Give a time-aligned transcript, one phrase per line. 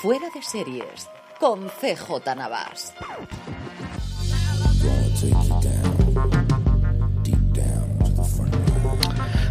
[0.00, 2.94] Fuera de Series con CJ Navas.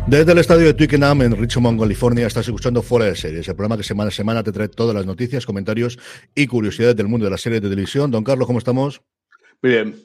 [0.08, 3.78] Desde el estadio de Twickenham en Richmond, California, estás escuchando Fuera de Series, el programa
[3.78, 6.00] que semana a semana te trae todas las noticias, comentarios
[6.34, 8.10] y curiosidades del mundo de las series de televisión.
[8.10, 9.04] Don Carlos, ¿cómo estamos?
[9.62, 9.96] Muy bien.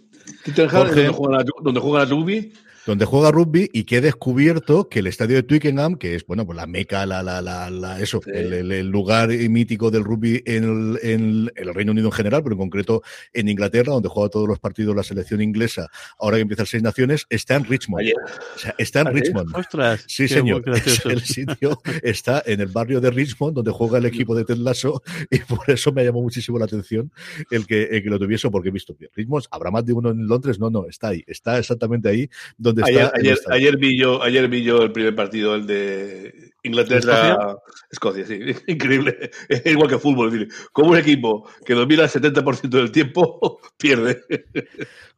[0.45, 1.05] Tottenham, Jorge.
[1.05, 2.53] donde juega la, donde juega la rugby.
[2.87, 6.45] Donde juega rugby y que he descubierto que el estadio de Twickenham, que es bueno,
[6.45, 8.31] pues la meca, la, la, la, la- eso, Sí.
[8.35, 12.43] el, el- el lugar mítico del rugby en el, en el Reino Unido en general,
[12.43, 13.03] pero en concreto
[13.33, 16.83] en Inglaterra, donde juega todos los partidos la selección inglesa, ahora que empieza el Seis
[16.83, 18.07] Naciones, está en Richmond.
[18.55, 19.11] O sea, está en ¿Ah?
[19.11, 19.57] Richmond.
[19.57, 20.63] Ostras, Sí, señor.
[21.05, 25.03] El sitio está en el barrio de Richmond, donde juega el equipo de Ted Lasso,
[25.31, 27.11] y por eso me llamó muchísimo la atención
[27.51, 30.11] el que, el que lo tuviese, porque he visto que Richmond, ¿habrá más de uno
[30.11, 30.59] en Londres?
[30.59, 33.55] No, no, está ahí, está exactamente ahí donde está.
[33.55, 37.57] Ayer, vi yo, ayer vi yo el primer partido, el de Inglaterra,
[37.91, 39.31] Escocia, sí, increíble.
[39.49, 44.23] Es igual que fútbol, decir, como un equipo que domina el 70% del tiempo, pierde.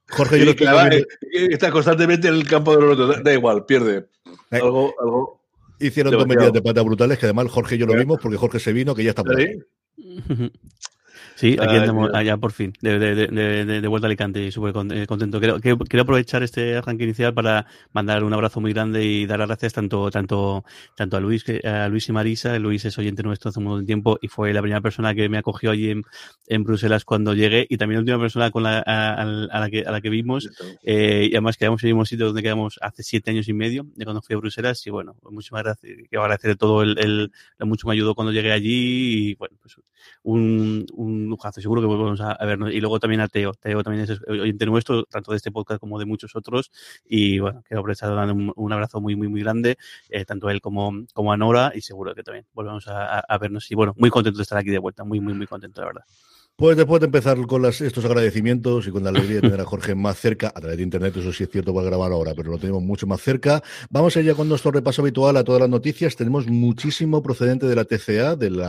[0.08, 3.64] Jorge, yo clava- viendo- eh, está constantemente en el campo de los otros, da igual,
[3.66, 4.06] pierde.
[4.50, 4.56] Eh.
[4.62, 5.42] Algo, algo.
[5.80, 8.60] hicieron dos medidas de pata brutales, que además Jorge y yo lo vimos, porque Jorge
[8.60, 9.58] se vino, que ya está por ahí.
[11.36, 11.52] ¿Sí?
[11.60, 14.50] Aquí Ay, andamos allá por fin, de, de, de, de- de vuelta a Alicante y
[14.50, 15.38] súper eh, contento.
[15.38, 19.48] Quiero, quiero, aprovechar este arranque inicial para mandar un abrazo muy grande y dar las
[19.48, 20.64] gracias tanto, tanto,
[20.96, 22.58] tanto a Luis, a Luis y Marisa.
[22.58, 25.28] Luis es oyente nuestro hace un montón de tiempo y fue la primera persona que
[25.28, 26.02] me acogió allí en,
[26.46, 29.82] en Bruselas cuando llegué y también la última persona con la, a, a- la, que,
[29.82, 30.48] a la que vimos.
[30.84, 33.84] Eh, y además quedamos en el mismo sitio donde quedamos hace siete años y medio,
[33.94, 34.86] de cuando fui a Bruselas.
[34.86, 35.96] Y bueno, muchísimas gracias.
[36.08, 37.30] Quiero agradecer todo el, el,
[37.66, 39.30] mucho me ayudó cuando llegué allí.
[39.32, 39.76] Y bueno, pues
[40.22, 41.60] un, un lujazo.
[41.60, 42.72] Seguro que volvemos a, vernos.
[42.72, 43.52] Y luego también a Teo.
[43.54, 46.70] Teo también es oyente nuestro, tanto de este podcast como de muchos otros.
[47.04, 49.76] Y bueno, quiero aprovechar un, abrazo muy, muy, muy grande,
[50.08, 51.72] eh, tanto a él como, como a Nora.
[51.74, 53.70] Y seguro que también volvemos a- a vernos.
[53.70, 55.04] Y bueno, muy contento de estar aquí de vuelta.
[55.04, 56.04] Muy, muy, muy contento, la verdad.
[56.58, 59.94] Pues después de empezar con estos agradecimientos y con la alegría de tener a Jorge
[59.94, 62.56] más cerca, a través de internet, eso sí es cierto para grabar ahora, pero lo
[62.56, 63.62] tenemos mucho más cerca.
[63.90, 66.16] Vamos allá con nuestro repaso habitual a todas las noticias.
[66.16, 68.62] Tenemos muchísimo procedente de la TCA, del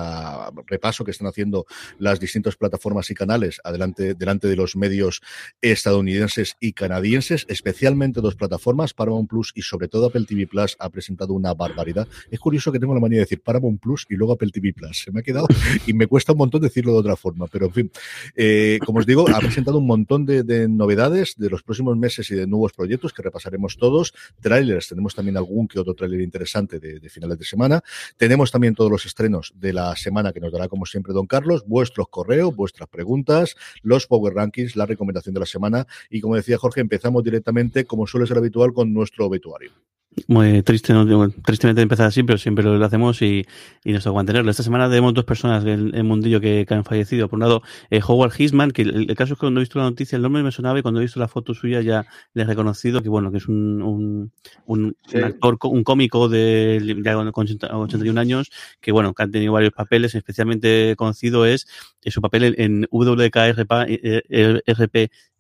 [0.66, 1.66] repaso que están haciendo
[1.98, 5.22] las distintas plataformas y canales adelante, delante de los medios
[5.62, 10.90] estadounidenses y canadienses, especialmente dos plataformas, Paramount Plus y sobre todo Apple TV Plus, ha
[10.90, 12.06] presentado una barbaridad.
[12.30, 15.04] Es curioso que tengo la manía de decir Paramount Plus y luego Apple TV Plus.
[15.04, 15.48] Se me ha quedado
[15.88, 17.92] y me cuesta un montón decirlo de otra forma, pero fin.
[18.36, 22.30] Eh, como os digo, ha presentado un montón de, de novedades de los próximos meses
[22.32, 24.14] y de nuevos proyectos que repasaremos todos.
[24.42, 27.84] Trailers, tenemos también algún que otro trailer interesante de, de finales de semana.
[28.18, 31.64] Tenemos también todos los estrenos de la semana que nos dará, como siempre, don Carlos,
[31.68, 35.88] vuestros correos, vuestras preguntas, los Power Rankings, la recomendación de la semana.
[36.10, 39.72] Y como decía Jorge, empezamos directamente, como suele ser habitual, con nuestro obituario.
[40.26, 40.94] Muy triste,
[41.46, 43.46] tristemente empezar así, pero siempre lo hacemos y,
[43.84, 44.50] y nos toca mantenerlo.
[44.50, 47.30] Esta semana tenemos dos personas en el mundillo que, que han fallecido.
[47.30, 47.62] Por un lado,
[47.92, 50.24] eh, Howard Hisman, que el, el caso es que cuando he visto la noticia, el
[50.24, 53.10] nombre me sonaba y cuando he visto la foto suya ya le he reconocido que,
[53.10, 54.32] bueno, que es un, un,
[54.66, 55.18] un, Sí.
[55.18, 58.50] un actor, un cómico de ya con 80 81 años,
[58.82, 61.68] que, bueno, que han tenido varios papeles, especialmente conocido es
[62.02, 63.72] eh, su papel en, en WKRP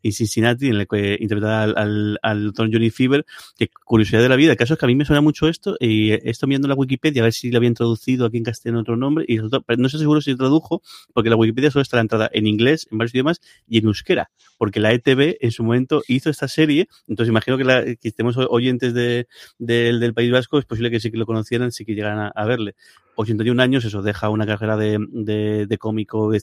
[0.03, 3.25] en Cincinnati, en el que interpretaba al, al, al doctor Johnny Fever,
[3.57, 4.51] que curiosidad de la vida.
[4.51, 6.75] El caso es que a mí me suena mucho esto y he estado viendo la
[6.75, 9.99] Wikipedia a ver si le habían traducido aquí en castellano otro nombre y no estoy
[9.99, 10.81] seguro si tradujo
[11.13, 14.29] porque la Wikipedia solo está la entrada en inglés, en varios idiomas y en euskera,
[14.57, 18.35] porque la ETV en su momento hizo esta serie, entonces imagino que, la, que estemos
[18.37, 19.27] oyentes de,
[19.57, 22.75] del- País Vasco, es posible que sí que lo conocieran, sí que llegaran a verle.
[23.17, 26.39] 81 años, eso deja una carrera de, de, de cómico de,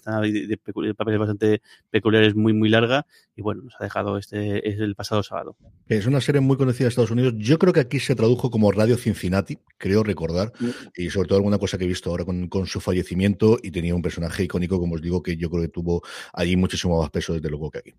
[0.97, 3.07] papeles bastante peculiares muy muy larga
[3.37, 5.57] y bueno, nos ha dejado este es el pasado sábado.
[5.87, 7.35] Es una serie muy conocida de Estados Unidos.
[7.37, 10.53] Yo creo que aquí se tradujo como Radio Cincinnati, creo recordar,
[10.97, 13.95] y sobre todo alguna cosa que he visto ahora con, con su fallecimiento y tenía
[13.95, 17.35] un personaje icónico, como os digo, que yo creo que tuvo allí muchísimo más peso
[17.35, 17.95] desde luego que aquí.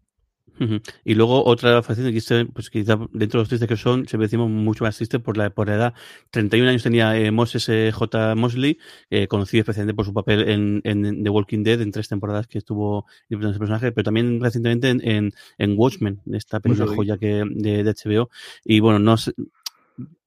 [1.04, 4.50] Y luego otra faceta que pues quizá dentro de los tristes que son, se decimos
[4.50, 5.94] mucho más triste por la, por la edad.
[6.32, 8.36] 31 años tenía eh, Moses eh, J.
[8.36, 8.78] Mosley,
[9.10, 12.58] eh, conocido especialmente por su papel en, en The Walking Dead, en tres temporadas que
[12.58, 17.44] estuvo interpretando ese personaje, pero también recientemente en, en, en Watchmen, esta película joya que,
[17.50, 18.30] de, de HBO.
[18.64, 19.34] Y bueno, no sé,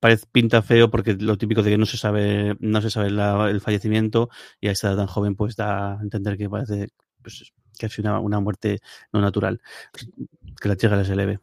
[0.01, 3.51] parece pinta feo porque lo típico de que no se sabe no se sabe la-
[3.51, 4.31] el fallecimiento
[4.61, 6.89] y a esta edad tan joven pues da a entender que parece
[7.23, 8.81] pues casi una, una muerte
[9.13, 9.61] no natural.
[10.61, 11.41] Que la chica les eleve.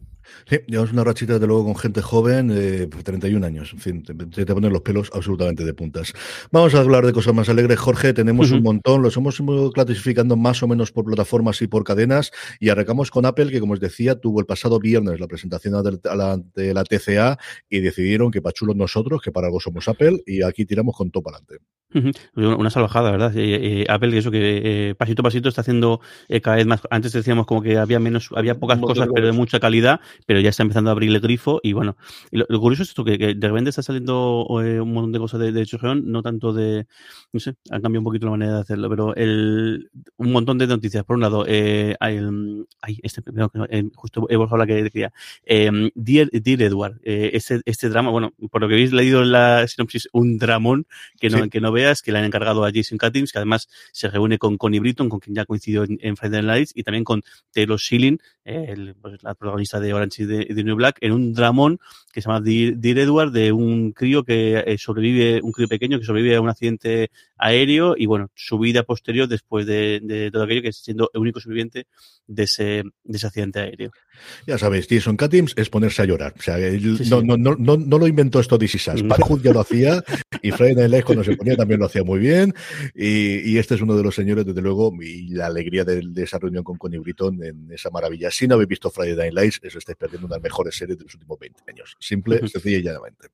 [0.49, 3.73] Sí, llevamos una rachita, desde luego, con gente joven, eh, 31 años.
[3.73, 6.13] En fin, te, te ponen los pelos absolutamente de puntas.
[6.51, 7.79] Vamos a hablar de cosas más alegres.
[7.79, 11.83] Jorge, tenemos un montón, los hemos ido clasificando más o menos por plataformas y por
[11.83, 12.31] cadenas.
[12.59, 15.99] Y arrancamos con Apple, que como os decía, tuvo el pasado viernes la presentación de
[16.03, 17.37] la, de la TCA
[17.69, 21.11] y decidieron que para chulos nosotros, que para algo somos Apple, y aquí tiramos con
[21.11, 21.65] todo para adelante.
[22.35, 23.35] Una salvajada, ¿verdad?
[23.37, 26.81] Eh, eh, Apple, eso que eh, pasito a pasito está haciendo eh, cada vez más.
[26.89, 30.49] Antes decíamos como que había menos, había pocas cosas, pero de mucha calidad, pero ya
[30.49, 31.95] está empezando a abrir el grifo y bueno.
[32.31, 35.11] Y lo, lo curioso es esto, que, que de repente está saliendo eh, un montón
[35.13, 36.85] de cosas de, de Chujeón, no tanto de,
[37.31, 40.67] no sé, han cambiado un poquito la manera de hacerlo, pero el, un montón de
[40.67, 41.03] noticias.
[41.05, 45.13] Por un lado, eh, el- ay, este no, eh, justo he borrado la que decía,
[45.45, 49.67] eh, Dear, Dear Edward, este, este drama, bueno, por lo que habéis leído en la
[49.67, 50.85] sinopsis, un dramón
[51.19, 51.49] que no, Sí.
[51.49, 51.71] que no
[52.01, 55.19] que le han encargado a Jason Katims, que además se reúne con Connie Britton, con
[55.19, 59.21] quien ya coincidió en, en Friday Night Lights, y también con Taylor Schilling, el, pues,
[59.23, 61.79] la protagonista de Orange is the, the New Black, en un dramón
[62.13, 66.05] que se llama Dear, Edward, de un crío que eh, sobrevive, un crío pequeño que
[66.05, 70.61] sobrevive a un accidente aéreo y bueno, su vida posterior después de, de todo aquello,
[70.61, 71.87] que es siendo el único sobreviviente
[72.27, 73.91] de ese, de ese accidente aéreo.
[74.47, 76.33] Ya sabéis, Jason Katims es ponerse a llorar.
[76.37, 77.27] O sea, él Sí, no, sí.
[77.27, 79.03] no, no, no, no lo inventó esto DC Sass.
[79.03, 80.03] Parkhood ya lo hacía
[80.41, 82.53] y Friday Night Lights cuando se ponía también lo hacía muy bien.
[82.93, 86.23] Y, y este es uno de los señores, desde luego, y la alegría de, de
[86.23, 88.29] esa reunión con Connie Britton en esa maravilla.
[88.35, 90.97] Si no habéis visto Friday Night Lights, eso estáis perdiendo una de las mejores series
[90.97, 91.95] de los últimos 20 años.
[91.99, 93.27] Simple, sencilla y llanamente.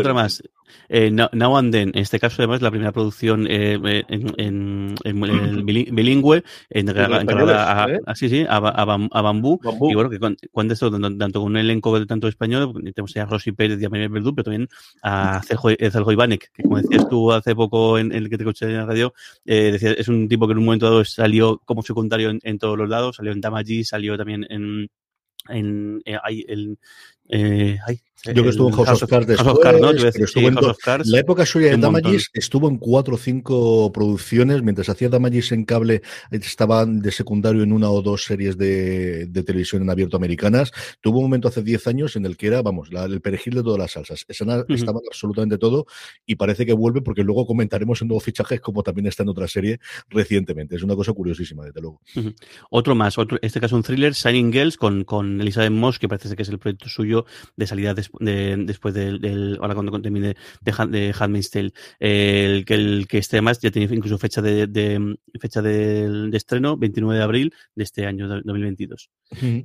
[0.00, 0.42] Otra más,
[0.88, 4.94] eh, Now and Then, en este caso además la primera producción eh, eh, en, en-
[5.04, 8.00] en- en bilingüe, encargada a, ¿eh?
[8.06, 9.90] a- sí, sí, a, a Bam- a Bambú, Bambú.
[9.90, 13.16] y bueno, que con- cuenta esto tanto, tanto con un elenco de tanto español, tenemos
[13.16, 14.68] a Rosy Pérez y a Verdú, pero también
[15.02, 18.66] a Celjo, Ivanek, que como decías tú hace poco en, en el que te escuché
[18.66, 19.12] en la radio,
[19.44, 22.58] eh, decías, es un tipo que en un momento dado salió como secundario en, en
[22.58, 24.88] todos los lados, salió en Damaji, salió también en
[25.48, 26.78] en eh, hay el
[27.28, 28.00] eh, ay,
[28.34, 29.92] Yo que estuve en House of Cards House of Cards, ¿no?
[29.92, 31.08] Después, decir, pero sí, en House of Cards.
[31.08, 31.92] La época suya de montón.
[32.02, 36.00] Damagis estuvo en cuatro o cinco producciones, mientras hacía Damagis en cable,
[36.30, 40.72] estaban de secundario en una o dos series de, de televisión en abierto americanas.
[41.02, 43.62] Tuvo un momento hace 10 años en el que era, vamos, la- el perejil de
[43.62, 44.24] todas las salsas.
[44.26, 45.84] Estaba en absolutamente todo
[46.24, 49.48] y parece que vuelve porque luego comentaremos en nuevos fichajes como también está en otra
[49.48, 50.76] serie recientemente.
[50.76, 52.00] Es una cosa curiosísima, desde luego.
[52.70, 56.34] Otro más, otro, este caso un thriller, Shining Girls, con, con Elizabeth Moss, que parece
[56.34, 57.13] que es el proyecto suyo
[57.56, 61.72] de salida des- de- después del, del- ahora cuando termine de, de Handmaid's Tale.
[62.00, 66.36] El que, el que este además ya tiene incluso fecha de, de- fecha de, de
[66.36, 69.10] estreno, 29 de abril de este año de 2022.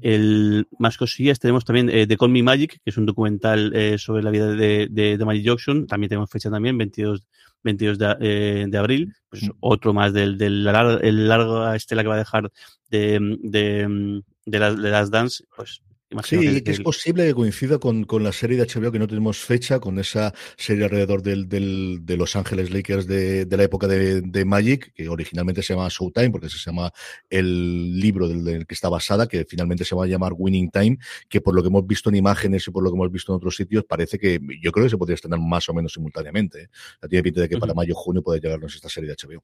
[0.01, 3.97] El más cosillas tenemos también eh, The Call Me Magic, que es un documental eh,
[3.97, 5.87] sobre la vida de, de, Magic Johnson.
[5.87, 7.23] También tenemos fecha también, 22,
[7.63, 9.13] 22 de, eh, de abril.
[9.29, 12.51] Pues otro más del, del lar- el larga estela que va a dejar
[12.89, 15.81] de, de, de, las, de las dance, pues
[16.11, 18.99] imagino Sí, que es el- posible que coincida con, con la serie de HBO que
[18.99, 23.57] no tenemos fecha, con esa serie alrededor del, del- de Los Ángeles Lakers de, de
[23.57, 26.91] la época de, de Magic, que originalmente se llama Showtime, porque se llama
[27.29, 30.97] el libro del, del que está basada, que finalmente se va a llamar Winning Time,
[31.27, 33.37] que por lo que hemos visto en imágenes y por lo que hemos visto en
[33.37, 36.63] otros sitios, parece que yo creo que se podría estrenar más o menos simultáneamente.
[36.63, 36.69] ¿eh?
[36.97, 39.15] O sea, tiene pinta de que para mayo o junio puede llegarnos esta serie de
[39.15, 39.43] HBO.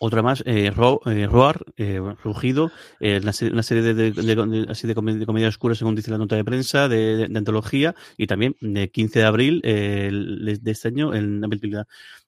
[0.00, 2.70] Otra más, eh, Ro- eh, Roar, eh, Rugido,
[3.00, 6.18] eh, una, serie, una serie de, de, de- de- comedia, de oscura, según dice la
[6.18, 10.88] nota de prensa, de, antología, y también de 15 de abril eh, el- de este
[10.88, 11.84] año en Apple TV.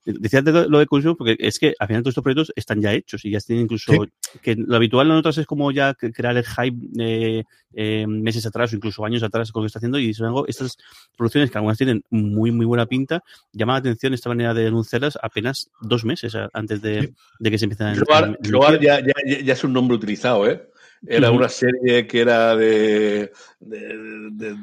[0.06, 2.92] Decía de lo de curioso porque es que al final todos estos proyectos están ya
[2.94, 4.38] hechos y ya tienen incluso Sí.
[4.40, 7.42] que lo habitual en otras es como ya crear el hype eh,
[7.74, 10.46] eh, meses atrás o incluso años atrás con lo que está haciendo y sin embargo
[10.46, 10.76] estas
[11.16, 13.22] producciones que algunas tienen muy muy buena pinta
[13.52, 17.64] llama la atención esta manera de anunciarlas apenas dos meses antes de, de que se
[17.64, 19.12] empiecen a Roar, ya, ya-
[19.44, 20.68] ya es un nombre utilizado, ¿eh?
[21.06, 23.98] Era una serie que era de, de-
[24.32, 24.56] de-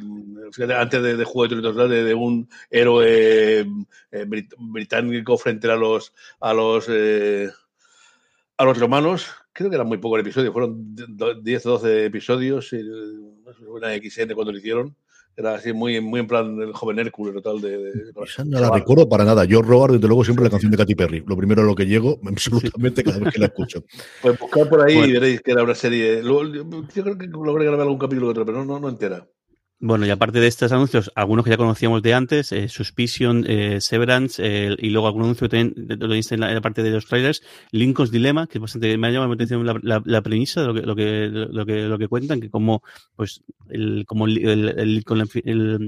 [0.67, 3.65] de- antes de, Juego de Tronos, de, un héroe eh,
[4.25, 7.49] brit- británico frente a los a los eh,
[8.57, 9.27] a los romanos.
[9.51, 12.73] Creo que eran muy pocos episodios, fueron do- 10 o 12 episodios.
[12.73, 12.83] eh,
[13.67, 14.95] Una XN cuando lo hicieron.
[15.35, 17.91] Era así muy, muy en plan el joven Hércules o tal de, de-
[18.23, 19.45] Esa no la recuerdo para nada.
[19.45, 21.23] Yo Roar, desde luego, siempre la canción de Katy Perry.
[21.25, 23.83] Lo primero a lo que llego, absolutamente cada vez que la escucho.
[24.21, 25.09] Pues buscar por ahí Bueno.
[25.09, 26.21] y veréis que era una serie.
[26.21, 26.43] Luego,
[26.93, 29.27] yo creo que logré grabar algún capítulo otro, pero no, no, no entera.
[29.85, 33.81] Bueno, y aparte de estos anuncios, algunos que ya conocíamos de antes, eh, Suspicion, eh,
[33.81, 37.43] Severance, eh, y luego algún anuncio también lo tenéis en la, parte de los trailers,
[37.71, 40.73] Lincoln's Dilemma, que es bastante, me ha llamado la atención la, la, premisa de lo
[40.73, 42.81] que, lo que, lo que, lo que cuentan, que como,
[43.17, 45.03] pues, el, como el, el,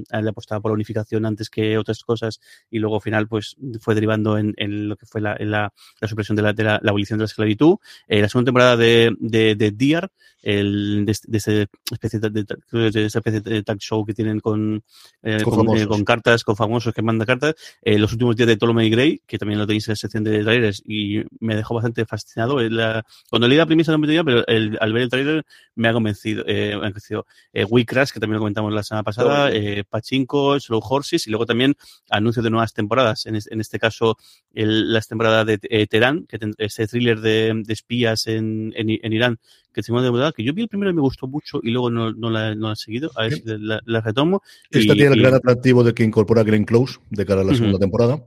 [0.10, 3.96] el apostaba por la unificación antes que otras cosas, y luego al final, pues, fue
[3.96, 4.54] derivando en,
[4.90, 5.72] lo que fue la, en la,
[6.06, 7.78] supresión de la, de la, abolición de la esclavitud.
[8.10, 10.12] Eh, la segunda temporada de, de, de Dear,
[10.42, 14.84] el, de, de, especie de, de, de show que tienen con,
[15.24, 15.84] eh, Con con, famosos.
[15.84, 17.56] eh, con cartas, con famosos que mandan cartas.
[17.82, 20.44] Eh, los últimos días de Ptolemy Gray, que también lo tenéis en la sección de
[20.44, 22.60] trailers, y me dejó bastante fascinado.
[22.70, 25.88] La- cuando leí la premisa no me tenía, pero el- al ver el trailer me
[25.88, 26.44] ha convencido.
[26.48, 27.26] Eh, me ha convencido.
[27.70, 29.50] We Crash, que también lo comentamos la semana pasada,
[29.90, 31.76] Pachinko, Slow Horses, y luego también
[32.10, 33.26] anuncios de nuevas temporadas.
[33.26, 34.18] En, es- en este caso,
[34.54, 39.14] el- las temporadas de Teherán, que ten- ese thriller de, de espías en, en, en
[39.14, 39.40] Irán,
[39.74, 41.90] que tenemos de verdad, que yo vi el primero y me gustó mucho y luego
[41.90, 43.12] no, no, la, no la he seguido.
[43.16, 44.42] A ver si la, la retomo.
[44.70, 47.42] Esta Y- tiene el y- gran atractivo de que incorpora a Glenn Close de cara
[47.42, 48.24] a la segunda temporada.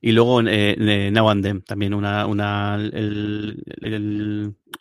[0.00, 3.62] Y luego eh, eh, Now and Then, también una, una el,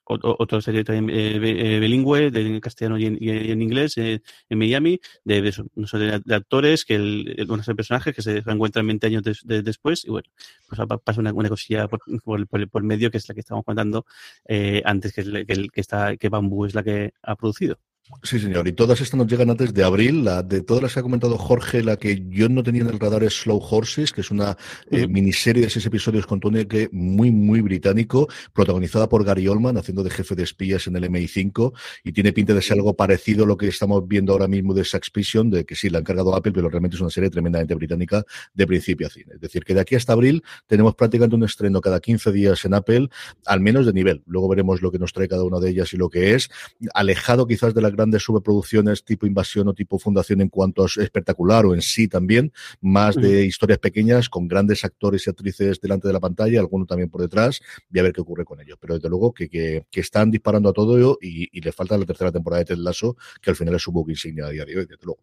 [0.05, 4.21] otra serie también eh, eh, bilingüe de, en castellano y en, y en inglés eh,
[4.49, 9.21] en Miami, de, de, de, de actores, que el, personajes que se encuentran 20 años
[9.23, 10.27] des- de- después y bueno,
[10.67, 13.41] pues pa- pasa una, una cosilla por, por, por- por medio que es la que
[13.41, 14.05] estamos contando
[14.47, 17.77] eh, antes que, el- que, el- que, está, que Bamboo es la que ha producido.
[18.21, 18.67] Sí, señor.
[18.67, 20.23] Y todas estas nos llegan antes de abril.
[20.23, 22.99] La de todas las que ha comentado Jorge, la que yo no tenía en el
[22.99, 24.57] radar es Slow Horses, que es una
[24.91, 29.77] eh, miniserie de seis episodios con Tony que muy, muy británico, protagonizada por Gary Oldman,
[29.77, 33.43] haciendo de jefe de espías en el MI5, y tiene pinta de ser algo parecido
[33.43, 36.35] a lo que estamos viendo ahora mismo de Suspicion, de que sí, la ha encargado
[36.35, 39.25] Apple, pero realmente es una serie tremendamente británica de principio a fin.
[39.33, 42.75] Es decir, que de aquí hasta abril tenemos prácticamente un estreno cada 15 días en
[42.75, 43.09] Apple,
[43.47, 44.21] al menos de nivel.
[44.27, 46.51] Luego veremos lo que nos trae cada una de ellas y lo que es
[46.93, 51.65] alejado quizás de las grandes superproducciones tipo Invasión o tipo Fundación en cuanto a espectacular
[51.65, 56.13] o en sí también, más de historias pequeñas con grandes actores y actrices delante de
[56.13, 57.61] la pantalla, alguno también por detrás,
[57.91, 58.77] y a ver qué ocurre con ellos.
[58.79, 61.97] Pero desde luego que, que, que están disparando a todo ello y, y le falta
[61.97, 64.65] la tercera temporada de Ted Lasso, que al final es su book insignia a día
[64.65, 65.19] de hoy, desde luego.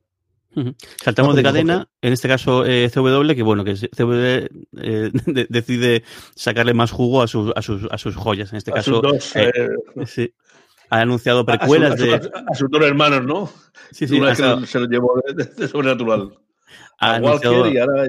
[1.02, 1.90] Saltamos de cadena, Jorge.
[2.02, 4.12] en este caso eh, CW, que bueno, que CW
[4.82, 6.02] eh, de- decide
[6.34, 8.52] sacarle más jugo a sus, a sus, a sus joyas.
[8.52, 10.30] En este A caso, sus dos, eh, eh, sí,
[10.92, 12.14] ha anunciado precuelas a su- de.
[12.14, 13.50] a su- a sus dos hermanos, ¿no?
[13.92, 16.38] Sí, sí, Una que se lo llevó de, sobrenatural.
[16.98, 18.06] ha A anunciado- Walker y ahora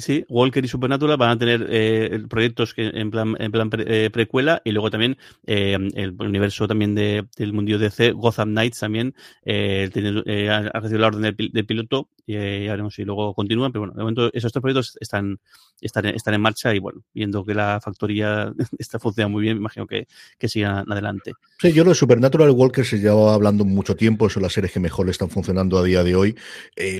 [0.00, 4.10] Sí, Walker y Supernatural van a tener eh, proyectos que en plan, en plan eh,
[4.12, 5.16] precuela y luego también
[5.46, 9.14] eh, el universo también de, del mundillo DC, Gotham Knights también
[9.44, 13.72] eh, tiene- eh, ha recibido la orden del piloto y ya veremos si luego continúan,
[13.72, 15.38] pero bueno, de momento esos tres proyectos están,
[15.80, 19.60] están, están en marcha y bueno, viendo que la factoría está funcionando muy bien, me
[19.60, 20.06] imagino que,
[20.38, 21.32] que sigan adelante.
[21.60, 24.80] Sí, yo lo de Supernatural Walker se lleva hablando mucho tiempo, son las series que
[24.80, 26.36] mejor le están funcionando a día de hoy.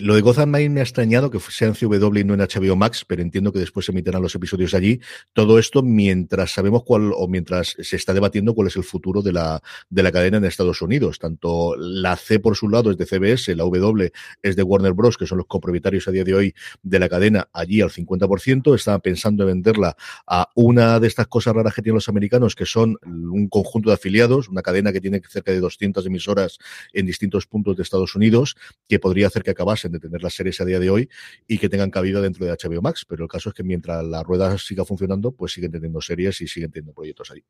[0.03, 2.77] Lo de Gotham Knight me ha extrañado que sea en CW y no en HBO
[2.77, 5.01] Max, pero entiendo que después se emitirán los episodios allí.
[5.33, 9.33] Todo esto mientras sabemos cuál, o mientras se está debatiendo cuál es el futuro de
[9.33, 11.19] la, de la cadena en Estados Unidos.
[11.19, 15.17] Tanto la C por su lado es de CBS, la W es de Warner Bros.,
[15.17, 18.75] que son los copropietarios a día de hoy de la cadena, allí al 50%.
[18.75, 22.67] Estaban pensando en venderla a una de estas cosas raras que tienen los americanos, que
[22.67, 26.59] son un conjunto de afiliados, una cadena que tiene cerca de 200 emisoras
[26.93, 28.57] en distintos puntos de Estados Unidos,
[28.89, 31.09] que podría hacer que acabasen de tener las series a día de hoy
[31.47, 33.05] y que tengan cabida dentro de HBO Max.
[33.09, 36.47] Pero el caso es que mientras la rueda siga funcionando, pues siguen teniendo series y
[36.47, 37.45] siguen teniendo proyectos ahí.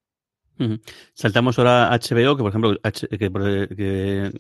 [1.14, 2.76] Saltamos ahora a HBO, que por ejemplo,
[3.18, 4.32] que,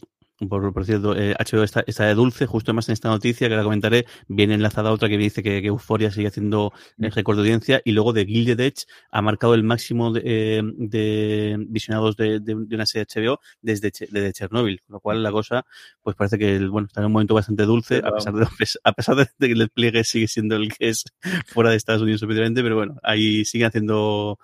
[0.46, 3.56] por, por cierto, eh, HBO está, está de dulce, justo más en esta noticia que
[3.56, 7.36] la comentaré, viene enlazada a otra que dice que, que Euphoria sigue haciendo el récord
[7.36, 12.16] de audiencia y luego de Gilded Edge ha marcado el máximo de, eh, de visionados
[12.16, 15.64] de, de- de una serie HBO desde, desde Chernobyl, con lo cual la cosa
[16.02, 18.46] pues parece que bueno, está en un momento bastante dulce, a pesar, de,
[18.84, 21.04] a pesar de que el despliegue sigue siendo el que es
[21.46, 24.38] fuera de Estados Unidos obviamente, pero bueno, ahí siguen haciendo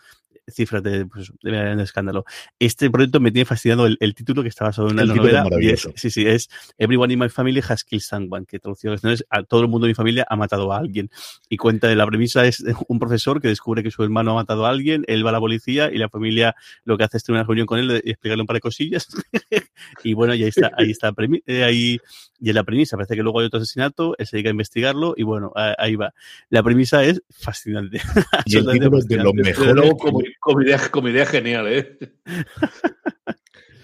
[0.49, 2.25] cifras de, pues, de, de escándalo.
[2.59, 5.47] Este proyecto me tiene fascinado el, el título que está basado en una El novela.
[5.61, 6.49] y es, sí, sí, es
[6.79, 9.69] Everyone in my family has killed someone, que traducido al español es a todo el
[9.69, 11.11] mundo de mi familia ha matado a alguien.
[11.49, 14.67] Y cuenta de la premisa es un profesor que descubre que su hermano ha matado
[14.67, 17.41] a alguien, él va a la policía y la familia lo que hace es tener
[17.41, 19.09] una reunión con él y explicarle un par de cosillas.
[20.05, 21.13] y bueno, y ahí está, ahí está,
[21.47, 21.99] eh, ahí,
[22.41, 25.15] y en la premisa parece que luego hay otro asesinato, él se dedica a investigarlo
[25.17, 26.13] y bueno, ahí va.
[26.51, 28.01] La premisa es fascinante.
[28.45, 31.99] Y el título de lo mejor luego, como, como idea, como idea genial, ¿eh?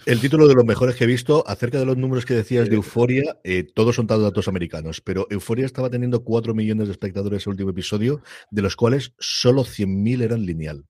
[0.07, 2.77] El título de los mejores que he visto, acerca de los números que decías de
[2.77, 7.51] Euforia, eh, todos son datos americanos, pero Euforia estaba teniendo 4 millones de espectadores el
[7.51, 10.87] último episodio, de los cuales solo 100.000 eran lineal.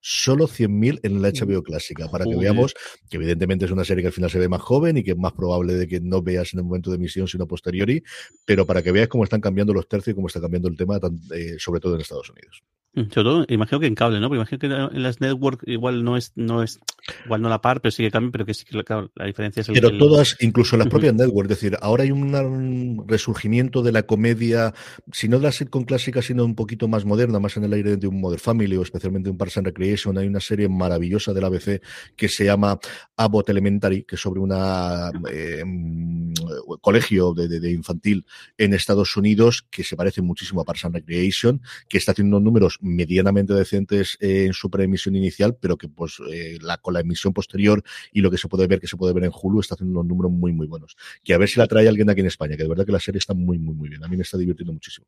[0.00, 2.74] solo 100.000 en la HBO clásica, para que veamos
[3.10, 5.16] que evidentemente es una serie que al final se ve más joven y que es
[5.16, 8.02] más probable de que no veas en el momento de emisión, sino posteriori,
[8.44, 11.00] pero para que veas cómo están cambiando los tercios y cómo está cambiando el tema,
[11.34, 12.62] eh, sobre todo en Estados Unidos.
[12.96, 14.28] Mm, Sobre todo, imagino que en cable, ¿no?
[14.28, 16.80] Porque imagino que en las network igual no es, no es,
[17.26, 19.60] igual no la par, pero sí que cambia, pero que sí que, claro, la diferencia
[19.60, 23.82] es el Pero el- todas, incluso las propias networks, es decir, ahora hay un resurgimiento
[23.82, 24.72] de la comedia,
[25.12, 27.96] si no de la sitcom clásica, sino un poquito más moderna, más en el aire
[27.98, 30.16] de un Mother Family o especialmente un Parks and Recreation.
[30.16, 31.82] Hay una serie maravillosa de la ABC
[32.16, 32.78] que se llama
[33.16, 36.32] Abbott Elementary, que es sobre una eh, mm,
[36.80, 38.24] colegio de, de- de infantil
[38.56, 42.44] en Estados Unidos que se parece muchísimo a Parks and Recreation, que está haciendo unos
[42.44, 47.32] números medianamente decentes eh, en su preemisión inicial, pero que pues eh, con la emisión
[47.32, 50.00] posterior y lo que se puede ver, que se puede ver en Hulu, está haciendo
[50.00, 50.96] unos números muy, muy buenos.
[51.22, 53.00] Que a ver si la trae alguien aquí en España, que de verdad que la
[53.00, 54.04] serie está muy, muy, muy bien.
[54.04, 55.06] A mí me está divirtiendo muchísimo.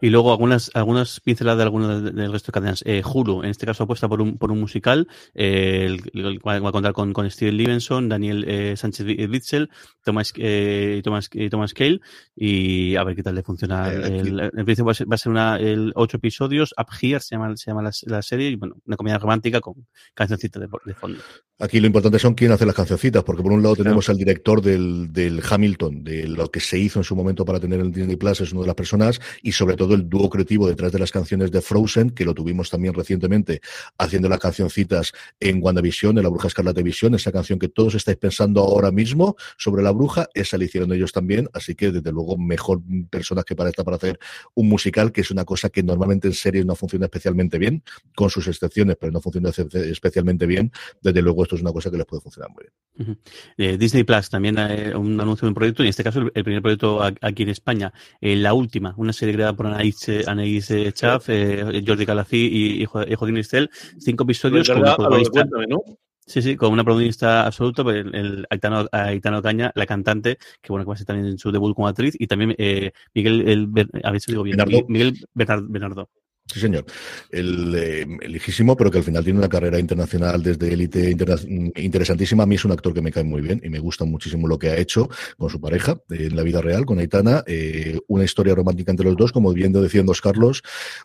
[0.00, 2.82] Y luego algunas, algunas pinceladas de algunas de- del resto de cadenas.
[2.84, 6.72] Eh, Hulu, en este caso apuesta por un, por un musical, eh, el, va a
[6.72, 9.70] contar con, con Steven Levenson, Daniel eh, Sánchez Witzel,
[10.04, 12.00] Thomas, eh, Thomas, eh, Thomas Cale,
[12.34, 13.92] y a ver qué tal le funciona.
[13.92, 17.36] En principio va a ser, va a ser una, el, ocho episodios, Up Here se
[17.36, 20.94] llama, se llama la, la serie, y bueno, una comedia romántica con cancioncita de, de
[20.94, 21.18] fondo.
[21.60, 24.62] Aquí lo importante son quién hace las cancioncitas, porque por un lado tenemos al director
[24.62, 28.16] del, del Hamilton, de lo que se hizo en su momento para tener el Disney
[28.16, 31.10] Plus, es una de las personas, y sobre todo el dúo creativo detrás de las
[31.10, 33.60] canciones de Frozen, que lo tuvimos también recientemente
[33.98, 38.16] haciendo las cancioncitas en WandaVision, en la Bruja Escarlata Visión, esa canción que todos estáis
[38.16, 42.36] pensando ahora mismo sobre la bruja, esa la hicieron ellos también, así que desde luego
[42.36, 42.80] mejor
[43.10, 44.18] personas que para esta para hacer
[44.54, 47.82] un musical, que es una cosa que normalmente en series no funciona especialmente bien,
[48.14, 51.96] con sus excepciones, pero no funciona especialmente bien, desde luego esto es una cosa que
[51.96, 53.18] les puede funcionar muy bien.
[53.56, 56.44] Eh, Disney Plus también eh, un anuncio de un proyecto, y en este caso el,
[56.44, 60.92] primer proyecto aquí en España, eh, La Última, una serie creada por Anaïs, Anaïs eh,
[60.92, 65.66] Chaff, eh, Jordi Calafí y, y, Jo- y Joaquín Estel, cinco episodios con protagonista, Cuéntame,
[65.66, 65.82] ¿no?
[66.26, 70.68] sí, sí, con una protagonista absoluta, pues, el, el Aitano, Aitano Caña, la cantante, que
[70.72, 73.48] bueno, que va a ser también en su debut como actriz, y también eh, Miguel,
[73.48, 74.86] el, a ver si lo digo bien, Bernardo.
[74.88, 76.10] Miguel Bernard- Bernardo.
[76.50, 76.86] Sí, señor.
[77.30, 81.36] El, eh, el lejísimo, pero que al final tiene una carrera internacional desde élite interna-
[81.76, 82.44] interesantísima.
[82.44, 84.58] A mí es un actor que me cae muy bien y me gusta muchísimo lo
[84.58, 87.44] que ha hecho con su pareja eh, en la vida real, con Aitana.
[87.46, 90.62] Eh, una historia romántica entre los dos, como decía Dos Carlos.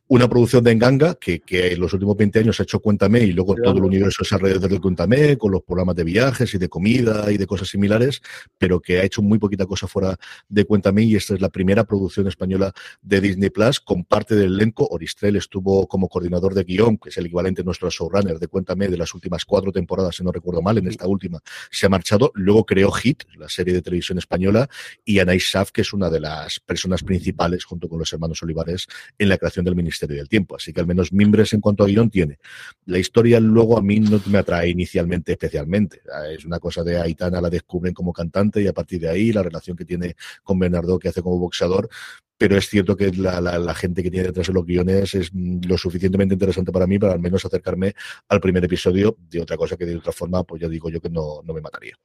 [0.08, 3.34] Una producción de Enganga que, que en los últimos 20 años ha hecho Cuéntame y
[3.34, 6.70] luego todo el universo es alrededor del Cuéntame, con los programas de viajes y de
[6.70, 8.22] comida y de cosas similares,
[8.58, 10.16] pero que ha hecho muy poquita cosa fuera
[10.48, 14.54] de Cuéntame y esta es la primera producción española de Disney Plus con parte del
[14.54, 14.88] elenco.
[14.90, 18.98] Oristrel estuvo como coordinador de guion, que es el equivalente nuestro showrunner de Cuéntame de
[18.98, 21.40] las últimas cuatro temporadas, si no recuerdo mal, en esta última
[21.72, 22.32] se ha marchado.
[22.36, 24.70] Luego creó Hit, la serie de televisión española,
[25.04, 28.88] y Anais Saf, que es una de las personas principales, junto con los hermanos Olivares,
[29.18, 30.56] en la creación del Ministerio del Tiempo.
[30.56, 32.40] Así que al menos mimbres en cuanto a guion tiene.
[32.86, 36.02] La historia luego a mí no me atrae inicialmente especialmente.
[36.36, 39.44] Es una cosa de Aitana, la descubren como cantante y a partir de ahí la
[39.44, 41.90] relación que tiene con Bernardo, que hace como boxeador,
[42.38, 45.32] pero es cierto que la, la, la, gente que tiene detrás de los guiones es
[45.34, 47.94] lo suficientemente interesante para mí para al menos acercarme
[48.28, 51.10] al primer episodio de otra cosa que de otra forma, pues ya digo yo que
[51.10, 51.96] no, no me mataría.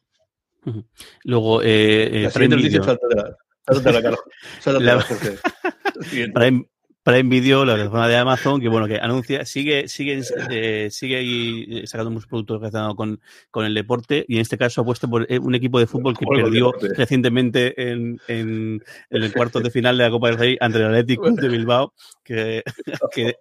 [1.25, 2.83] Luego, eh, eh, La Prime Video.
[2.83, 3.37] sáltatela.
[3.67, 4.21] Sáltatela, Carlos.
[4.61, 4.95] Sáltatela,
[5.97, 6.05] La-.
[6.05, 6.33] Siguiente.
[6.33, 6.69] Prime,
[7.09, 11.87] Prime Video, la plataforma de Amazon, que bueno, que anuncia, sigue, sigue, eh, sigue ahí
[11.87, 13.19] sacando muchos productos relacionados con,
[13.51, 16.19] con el deporte, y en este caso ha puesto por eh, un equipo de fútbol
[16.19, 20.59] que perdió recientemente en, en, en el cuarto de final de la Copa del Rey
[20.61, 21.95] ante el Atlético de Bilbao,
[23.15, 23.37] que,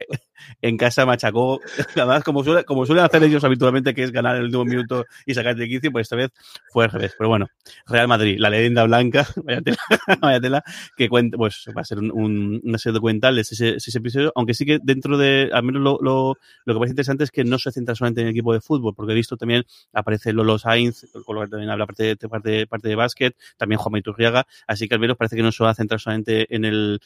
[0.61, 1.59] en casa machacó,
[1.95, 5.55] además como, como suelen hacer ellos habitualmente, que es ganar el último minuto y sacar
[5.55, 6.31] de 15, pues esta vez
[6.71, 7.15] fue al revés.
[7.17, 7.47] Pero bueno,
[7.85, 9.77] Real Madrid, la leyenda blanca, vaya tela,
[10.21, 10.63] vaya tela,
[10.95, 14.31] que cuenta, pues va a ser un, un, una serie documental de seis, seis, episodios,
[14.35, 17.43] aunque sí que dentro de, al menos lo, lo, lo que parece interesante es que
[17.43, 20.57] no se centra solamente en el equipo de fútbol, porque he visto también aparece Lolo
[20.59, 24.45] Sainz, con lo que también habla parte de, parte, parte de básquet, también Juan Iturriaga,
[24.67, 26.99] así que al menos parece que no se va a centrar solamente en el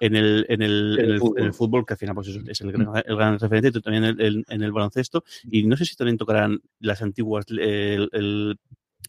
[0.00, 2.72] en el, en el, en el, en el fútbol, que al final pues es, el,
[2.72, 6.18] gran, el gran referente, también en el, en el baloncesto, y no sé si también
[6.18, 8.58] tocarán las antiguas, el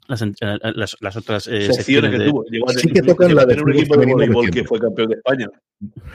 [0.08, 0.24] las,
[0.76, 2.30] las, las, otras eh, secciones que de...
[2.30, 2.46] tuvo.
[2.46, 5.16] Llegó a Sí que tocan la de un equipo de voleibol que fue campeón de
[5.16, 5.50] España.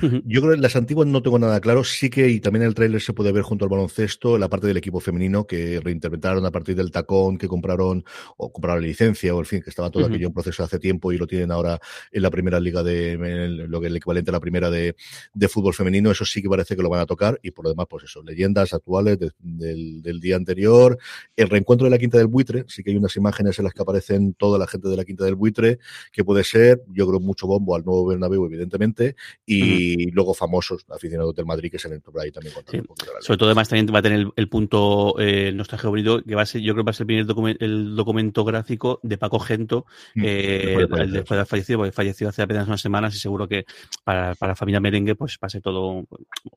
[0.01, 1.85] Yo creo que en las antiguas no tengo nada claro.
[1.85, 4.67] Sí que, y también en el tráiler se puede ver junto al baloncesto, la parte
[4.67, 8.05] del equipo femenino que reinterpretaron a partir del tacón que compraron,
[8.39, 11.13] o compraron la licencia, o en fin, que estaba todo aquello en proceso hace tiempo
[11.13, 11.79] y lo tienen ahora
[12.11, 14.97] en la primera liga de, el- lo que es el equivalente a la primera de,
[15.33, 16.11] de fútbol femenino.
[16.11, 17.39] Eso sí que parece que lo van a tocar.
[17.43, 20.99] Y por lo demás, pues eso, leyendas actuales de- del, del día anterior.
[21.37, 23.83] El reencuentro de la quinta del buitre, sí que hay unas imágenes en las que
[23.83, 25.79] que aparecen toda la gente de la Quinta del Buitre,
[26.13, 31.35] que puede ser, yo creo, mucho bombo al nuevo Bernabéu, evidentemente, y luego famosos aficionados
[31.35, 32.79] del Madrid que se por ahí también contando Sí.
[32.79, 35.53] un poquito de la Sobre todo, además, también va a tener el, el punto eh,
[35.53, 37.57] nostalgia bonito, que va a ser, yo creo que va a ser el primer documen-
[37.61, 41.79] el documento gráfico de Paco Gento, Mm, eh, después de el- después de haber fallecido,
[41.81, 43.65] porque falleció hace apenas unas semanas y seguro que
[44.05, 46.05] para, para la familia merengue, pues va a ser todo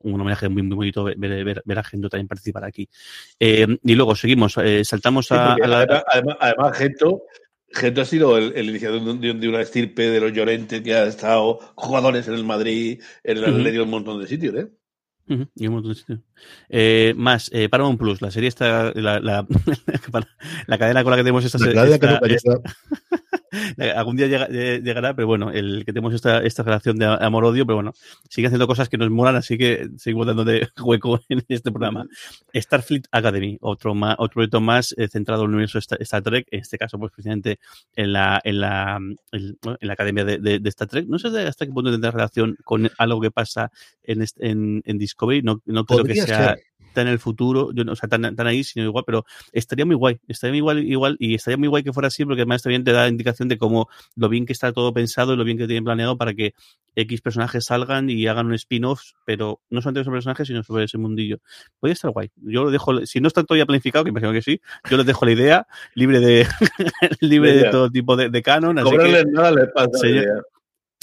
[0.02, 2.88] un homenaje muy, muy bonito ver, ver- ver a Gento también participar aquí.
[3.40, 5.78] Eh, y luego seguimos, eh, saltamos a, la.
[5.78, 7.22] además, además, además, Gento,
[7.72, 10.32] Gento ha sido el, el iniciador de, un- de un- de una estirpe de los
[10.32, 13.44] Llorentes que ha estado jugadores en el Madrid, en el.
[13.44, 14.68] Atlético, en un montón de sitios, ¿eh?
[15.56, 16.20] Y un montón de sitios.
[16.68, 19.46] Eh, más, eh, Paramount Plus, la serie está, la, la,
[20.66, 21.84] la cadena con la que tenemos esta, La
[23.96, 27.66] algún día llega- eh, llegará, pero bueno, el que tenemos esta, esta relación de amor-odio,
[27.66, 27.92] pero bueno,
[28.28, 32.06] sigue haciendo cosas que nos molan, así que seguimos dándole hueco en este programa.
[32.54, 36.60] Starfleet Academy, otro, más, otro proyecto más eh, centrado en el universo Star, Trek, en
[36.60, 37.58] este caso, pues precisamente
[37.94, 38.98] en la, en la,
[39.32, 41.06] en, la academia de, de- de Star Trek.
[41.08, 43.70] No sé de hasta qué punto tendrá relación con algo que pasa
[44.02, 46.62] en, en, en Discovery, no, no creo que sea ser.
[46.96, 49.84] Tan en el futuro, yo no, o sea, tan, tan ahí, sino igual, pero estaría
[49.84, 52.62] muy guay, estaría muy igual, igual, y estaría muy guay que fuera así, porque además
[52.62, 55.58] también te da indicación de cómo lo bien que está todo pensado y lo bien
[55.58, 56.54] que tienen planeado para que
[56.96, 60.96] X personajes salgan y hagan un spin-off, pero no solamente sobre personajes, sino sobre ese
[60.96, 61.38] mundillo.
[61.78, 62.30] Podría estar guay.
[62.36, 65.26] Yo lo dejo, si no está todavía planificado, que imagino que sí, yo les dejo
[65.26, 66.46] la idea, libre de,
[67.20, 70.06] libre de todo tipo de, de canon, así que, Cobrarles nada les pasa.
[70.08, 70.40] Idea.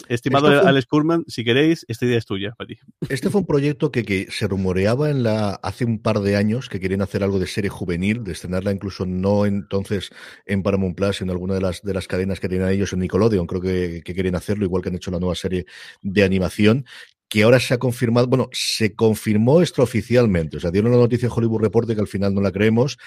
[0.07, 2.77] Estimado fue- Alex Kurman, si queréis, esta idea es tuya, para ti.
[3.09, 6.69] Este fue un proyecto que, que se rumoreaba en la hace un par de años
[6.69, 10.09] que querían hacer algo de serie juvenil, de estrenarla incluso no entonces
[10.45, 12.99] en Paramount Plus, sino en alguna de las de las cadenas que tenían ellos en
[12.99, 15.65] Nickelodeon, creo que, que querían hacerlo, igual que han hecho la nueva serie
[16.01, 16.85] de animación
[17.33, 21.31] que ahora se ha confirmado, bueno, se confirmó extraoficialmente, o sea, dieron la noticia en
[21.35, 22.99] Hollywood Reporter que al final no la creemos,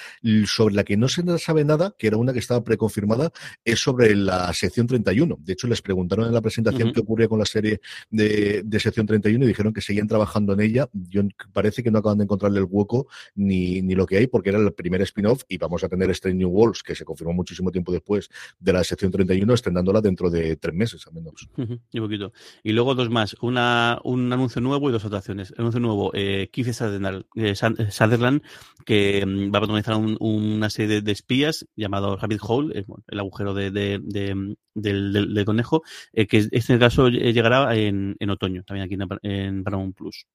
[0.47, 3.31] sobre la que no se sabe nada, que era una que estaba preconfirmada,
[3.65, 5.39] es sobre la sección 31.
[5.39, 6.93] De hecho, les preguntaron en la presentación Ujú.
[6.93, 10.61] qué ocurría con la serie de, de sección 31 y dijeron que seguían trabajando en
[10.61, 10.89] ella.
[10.93, 14.49] Yo parece que no acaban de encontrarle el hueco ni, ni lo que hay, porque
[14.49, 17.71] era el primer spin-off y vamos a tener Strange New Worlds, que se confirmó muchísimo
[17.71, 21.49] tiempo después de la sección 31, estrenándola dentro de tres meses al menos.
[21.93, 22.33] Y poquito.
[22.65, 25.51] Y luego dos más, una, un anuncio nuevo y dos actuaciones.
[25.53, 28.43] El anuncio nuevo, eh, Keith Sutherland, eh, eh, Sutherland,
[28.85, 33.19] que mm, va a protagonizar un- una serie de, espías llamado Rabbit Hole, eh, el
[33.21, 33.99] agujero de,
[34.35, 39.31] mm, del, del- conejo, que en este caso llegará en, en otoño, también aquí en,
[39.31, 40.27] en Paramount Plus.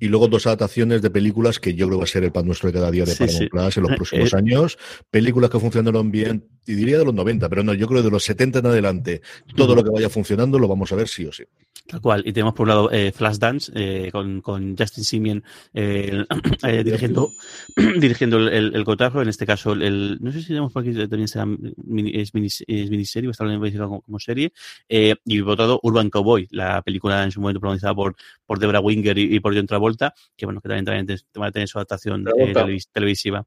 [0.00, 2.68] Y luego dos adaptaciones de películas que yo creo va a ser el pan nuestro
[2.68, 3.46] de cada día de Sí, sí.
[3.48, 4.78] Plus en los próximos Eh, años.
[5.10, 8.22] Películas que funcionaron bien, y diría de los 90, pero no, yo creo de los
[8.24, 9.20] 70 en adelante.
[9.56, 11.44] Todo lo que vaya funcionando lo vamos a ver sí o sí.
[11.86, 12.22] Tal cual.
[12.24, 16.24] Y tenemos por un lado eh, Flashdance eh, con, con Justin Simien eh,
[16.62, 17.30] eh, dirigiendo,
[17.98, 19.20] dirigiendo el, el, el cotarro.
[19.22, 22.62] En este caso, el, no sé si tenemos por aquí también será mini- es, minis-
[22.66, 24.52] es miniserie o está como, como serie.
[24.88, 28.14] Eh, y por otro lado, Urban Cowboy, la película en su momento protagonizada por,
[28.46, 31.46] por Deborah Winger y, y por John Travolta, que bueno, que también, también te- va
[31.46, 33.46] a tener su adaptación eh, televis- televisiva.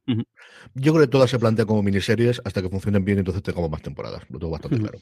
[0.74, 3.82] Yo creo que todas se plantean como miniseries hasta que funcionen bien, entonces tengamos más
[3.82, 4.24] temporadas.
[4.30, 5.00] Lo tengo bastante claro.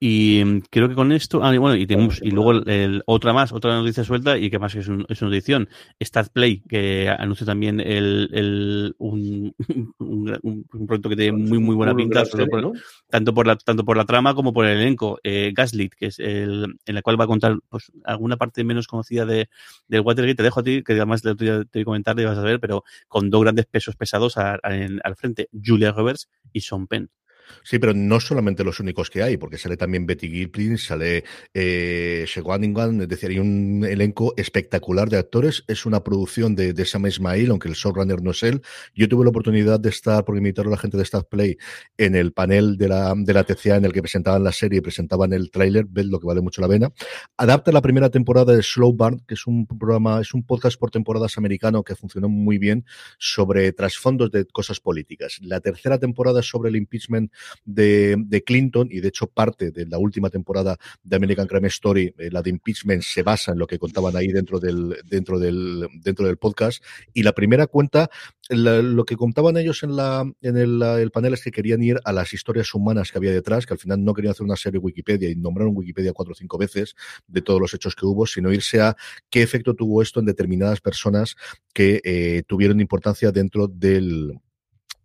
[0.00, 3.02] Y mm, creo que con esto, ah, y bueno, y tenemos, y luego el- el-
[3.06, 5.68] otra más, otra noticia suelta, y que más es, un- es una edición,
[6.02, 9.54] Start Play, que anunció también el, el, un,
[9.98, 12.20] un, un- proyecto que tiene muy, muy buena pinta,
[13.08, 15.18] tanto por la, tanto por la trama como por el elenco.
[15.22, 18.86] Eh, Gaslit, que es el, en la cual va a contar pues, alguna parte menos
[18.88, 19.48] conocida de,
[19.88, 20.34] del Watergate.
[20.34, 22.84] Te dejo a ti, que además te voy a comentar, y vas a ver, pero
[23.08, 27.08] con dos grandes pesos pesados a- a- en- al frente, Julia Roberts y Sean Penn.
[27.62, 32.24] Sí, pero no solamente los únicos que hay, porque sale también Betty Gilpin, sale eh,
[32.26, 35.64] Shewanigan, es decir, hay un elenco espectacular de actores.
[35.66, 38.62] Es una producción de, de Sam Ismail, aunque el showrunner no es él.
[38.94, 41.56] Yo tuve la oportunidad de estar, porque invitaron la gente de Star Play,
[41.98, 44.82] en el panel de la, de la TCA en el que presentaban la serie y
[44.82, 46.92] presentaban el tráiler, ved lo que vale mucho la pena.
[47.36, 50.90] Adapta la primera temporada de Slow Burn, que es un programa, es un podcast por
[50.90, 52.84] temporadas americano que funcionó muy bien
[53.18, 55.38] sobre trasfondos de cosas políticas.
[55.42, 57.32] La tercera temporada es sobre el impeachment
[57.64, 62.30] de, Clinton y de hecho parte de la última temporada de American Crime Story, eh,
[62.30, 66.26] la de impeachment, se basa en lo que contaban ahí dentro del, dentro del, dentro
[66.26, 66.82] del podcast.
[67.12, 68.10] Y la primera cuenta,
[68.50, 72.32] lo que contaban ellos en, la, en el panel es que querían ir a las
[72.32, 75.36] historias humanas que había detrás, que al final no querían hacer una serie Wikipedia y
[75.36, 76.94] nombraron Wikipedia cuatro o cinco veces
[77.26, 78.96] de todos los hechos que hubo, sino irse a
[79.30, 81.36] qué efecto tuvo esto en determinadas personas
[81.72, 84.40] que eh, tuvieron importancia dentro del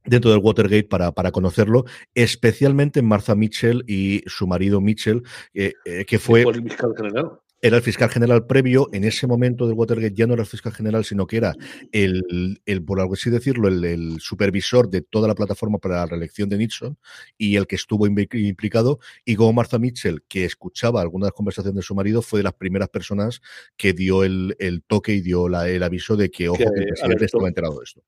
[0.06, 6.06] dentro del Watergate para, para conocerlo, especialmente Martha Mitchell y su marido Mitchell, eh, eh,
[6.06, 7.32] que fue el fiscal general.
[7.62, 8.90] era el fiscal general previo.
[8.94, 11.56] En ese momento del Watergate ya no era el fiscal general, sino que era
[11.92, 16.06] el, el por algo así decirlo, el, el, supervisor de toda la plataforma para la
[16.06, 16.98] reelección de Nixon
[17.38, 19.00] y el que estuvo implicado.
[19.26, 22.90] Y como Martha Mitchell, que escuchaba algunas conversaciones de su marido, fue de las primeras
[22.90, 23.42] personas
[23.76, 26.88] que dio el, el toque y dio la, el aviso de que, ojo, que el
[26.88, 28.02] presidente estaba enterado de esto.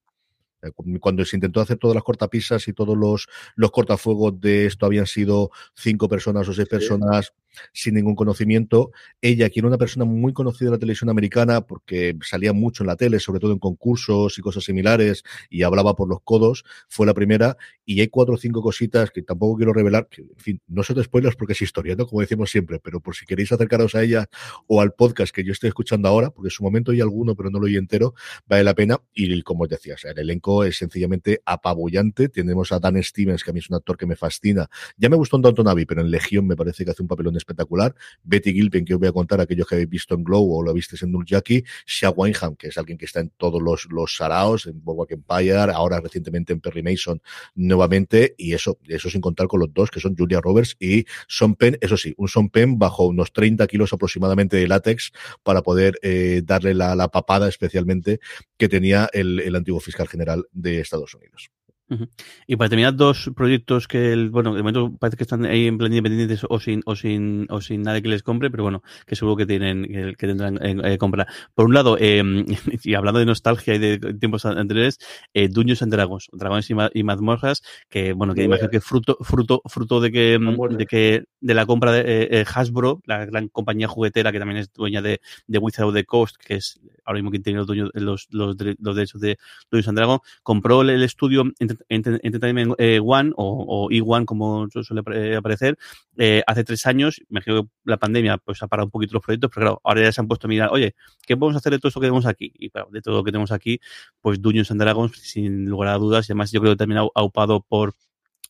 [0.62, 4.86] Eh, cuando se intentó hacer todas las cortapisas y todos los, los cortafuegos de esto
[4.86, 7.34] habían sido cinco personas o seis personas
[7.74, 8.92] sin ningún conocimiento.
[9.22, 12.88] Ella, que era una persona muy conocida en la televisión americana, porque salía mucho en
[12.88, 17.06] la tele, sobre todo en concursos y cosas similares, y hablaba por los codos, fue
[17.06, 17.58] la primera.
[17.86, 21.04] Y hay cuatro o cinco cositas que tampoco quiero revelar, que, en fin, no son
[21.04, 22.06] spoilers porque es historia, ¿no?
[22.06, 24.30] Como decimos siempre, pero por si queréis acercaros a ella
[24.68, 27.50] o al podcast que yo estoy escuchando ahora, porque en su momento hay alguno, pero
[27.50, 28.14] no lo oí entero,
[28.48, 29.00] vale la pena.
[29.14, 32.30] Y como os decía, o sea, el elenco es sencillamente apabullante.
[32.30, 34.70] Tenemos a Dan Stevens, que a mí es un actor que me fascina.
[34.98, 37.34] Ya me gustó en Downton Abbey, pero en Legión me parece que hace un papelón
[37.42, 37.94] espectacular.
[38.24, 40.74] Betty Gilpin, que os voy a contar aquellos que habéis visto en Glow o lo
[40.74, 41.64] visteis en Jackie.
[41.86, 45.72] Shia Wineham, que es alguien que está en todos los, los saraos, en Boardwalk Empire,
[45.74, 47.22] ahora recientemente en Perry Mason
[47.56, 48.36] nuevamente.
[48.38, 51.78] Y eso, eso sin contar con los dos, que son Julia Roberts y Son Penn.
[51.82, 55.12] Eso sí, un Son Penn bajo unos 30 kilos aproximadamente de látex
[55.44, 58.20] para poder eh, darle la, la, papada especialmente
[58.58, 61.52] que tenía el, el antiguo fiscal general de Estados Unidos.
[61.92, 62.10] Uh -huh.
[62.48, 65.78] Y para terminar, dos proyectos que, el, bueno, de momento parece que están ahí en
[65.78, 69.18] plan independientes o sin, o sin, o sin nadie que les compre, pero bueno, que
[69.18, 71.28] seguro que tienen, que, que tendrán eh, compra.
[71.54, 72.24] Por un lado, eh,
[72.84, 75.00] y hablando de nostalgia y de tiempos anteriores,
[75.34, 79.18] eh, Dungeons and Dragons, Dragones y, ma y mazmorras, que bueno, que imagino que fruto,
[79.20, 83.90] fruto, fruto de que, de que, de la compra de eh, Hasbro, la gran compañía
[83.90, 87.32] juguetera que también es dueña de, de Wizard of the Coast, que es ahora mismo
[87.32, 89.38] quien tiene los, dueños, los, los, los derechos de
[89.70, 91.44] Dungeons and Dragons, compró el estudio
[91.90, 95.78] Entertainment eh, One o, o E1 como suele eh, aparecer
[96.18, 97.22] eh, hace tres años.
[97.30, 100.02] Me imagino que la pandemia pues ha parado un poquito los proyectos, pero claro, ahora
[100.02, 102.26] ya se han puesto a mirar, oye, ¿qué podemos hacer de todo esto que tenemos
[102.26, 102.52] aquí?
[102.56, 103.80] Y claro, de todo lo que tenemos aquí,
[104.22, 107.08] pues Dungeons and Dragons, sin lugar a dudas, y además yo creo que también ha
[107.16, 107.96] aupado por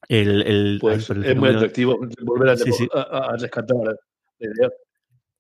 [0.07, 2.87] el, el, pues el, es muy atractivo volver a, sí, sí.
[2.93, 3.95] a, a rescatar la
[4.39, 4.69] idea.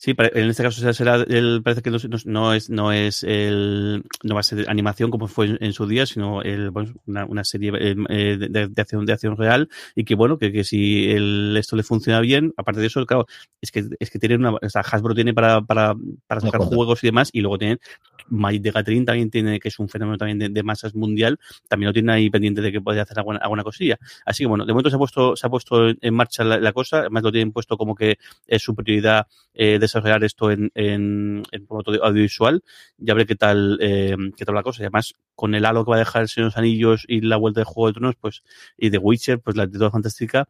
[0.03, 4.33] Sí, en este caso será el, parece que no, no, es no es el no
[4.33, 7.43] va a ser animación como fue en, en su día, sino el, bueno, una, una,
[7.43, 11.55] serie eh, de, de, acción de acción real y que bueno que, que si el,
[11.55, 13.27] esto le funciona bien, aparte de eso, claro,
[13.61, 15.93] es que es que tiene una, o sea, Hasbro tiene para para
[16.25, 17.79] para sacar juegos y demás y luego tienen
[18.27, 21.37] Magic de Gathering también tiene que es un fenómeno también de, de, masas mundial,
[21.67, 23.99] también lo tiene ahí pendiente de que puede hacer alguna, alguna cosilla.
[24.25, 26.73] Así que bueno, de momento se ha puesto se ha puesto en marcha la, la
[26.73, 31.43] cosa, además lo tienen puesto como que es su prioridad eh, desarrollar esto en, en,
[31.67, 32.63] formato audiovisual.
[32.97, 34.81] Ya veré qué tal, eh, qué tal la cosa.
[34.81, 37.21] Y además, con el halo que va a dejar el Señor de los Anillos y
[37.21, 38.43] la vuelta de Juego de Tronos, pues,
[38.77, 40.47] y de Witcher, pues la actitud fantástica.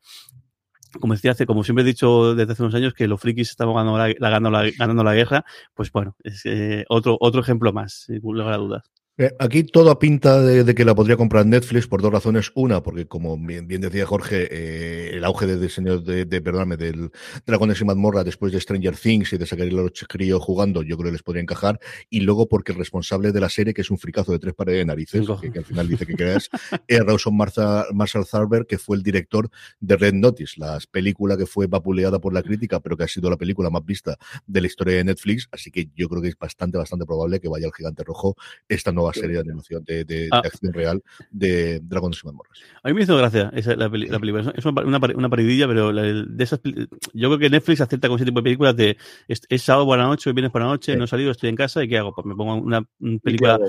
[0.99, 3.75] Como decía hace, como siempre he dicho desde hace unos años, que los frikis estamos
[3.75, 8.04] ganando la, ganando la, ganando la guerra, pues bueno, es eh, otro, otro ejemplo más,
[8.08, 8.91] sin lugar a dudas.
[9.21, 12.51] Eh, aquí todo a pinta de, de, que la podría comprar Netflix por dos razones.
[12.55, 16.75] Una, porque como bien, bien decía Jorge, eh, el auge de diseño de, de, perdóname,
[16.75, 17.12] del
[17.45, 21.10] Dragones y Mazmorra después de Stranger Things y de sacar los críos jugando, yo creo
[21.10, 21.79] que les podría encajar.
[22.10, 24.79] Y luego porque el responsable de la serie, que es un fricazo de tres paredes
[24.79, 26.49] de narices, que, que, al final dice que creas,
[26.88, 31.67] es Rawson Marshall Tharber, que fue el director de Red Notice, la película que fue
[31.67, 34.95] vapuleada por la crítica, pero que ha sido la película más vista de la historia
[34.95, 35.47] de Netflix.
[35.51, 38.36] Así que yo creo que es bastante, bastante probable que vaya al gigante rojo
[38.67, 40.41] esta nueva serie de animación de, de, ah.
[40.41, 42.60] de acción real de Dragones y Mazmorras.
[42.84, 44.54] A mí me hizo gracia esa, la, peli, la, película.
[44.56, 48.15] Es una, una, una paridilla, pero la, de esas, yo creo que Netflix acepta con
[48.15, 48.97] ese tipo de películas de
[49.28, 50.97] es, es sábado por la noche, hoy vienes por la noche, sí.
[50.97, 52.13] no he salido, estoy en casa y ¿qué hago?
[52.13, 53.60] Pues me pongo una, una película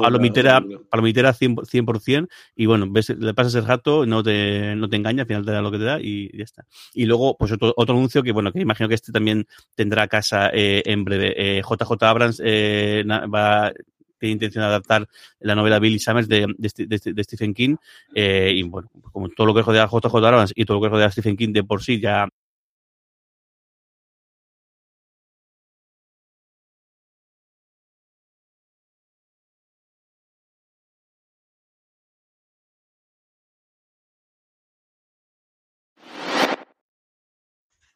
[0.00, 4.96] palomitera, palomitera 100%, 100% y bueno, ves, le pasas el rato, no te, no te
[4.96, 6.66] engaña, al final te da lo que te da y ya está.
[6.94, 10.50] Y luego, pues otro, otro anuncio que bueno, que imagino que este también tendrá casa
[10.52, 11.34] eh, en breve.
[11.36, 13.72] Eh, JJ Abrams eh, va
[14.20, 15.08] tiene intención de adaptar
[15.40, 17.76] la novela Billy Summers de, de, de, de Stephen King.
[18.14, 20.88] Eh, y bueno, como todo lo que rodea a JJ Abrams y todo lo que
[20.88, 22.28] rodea a Stephen King de por sí ya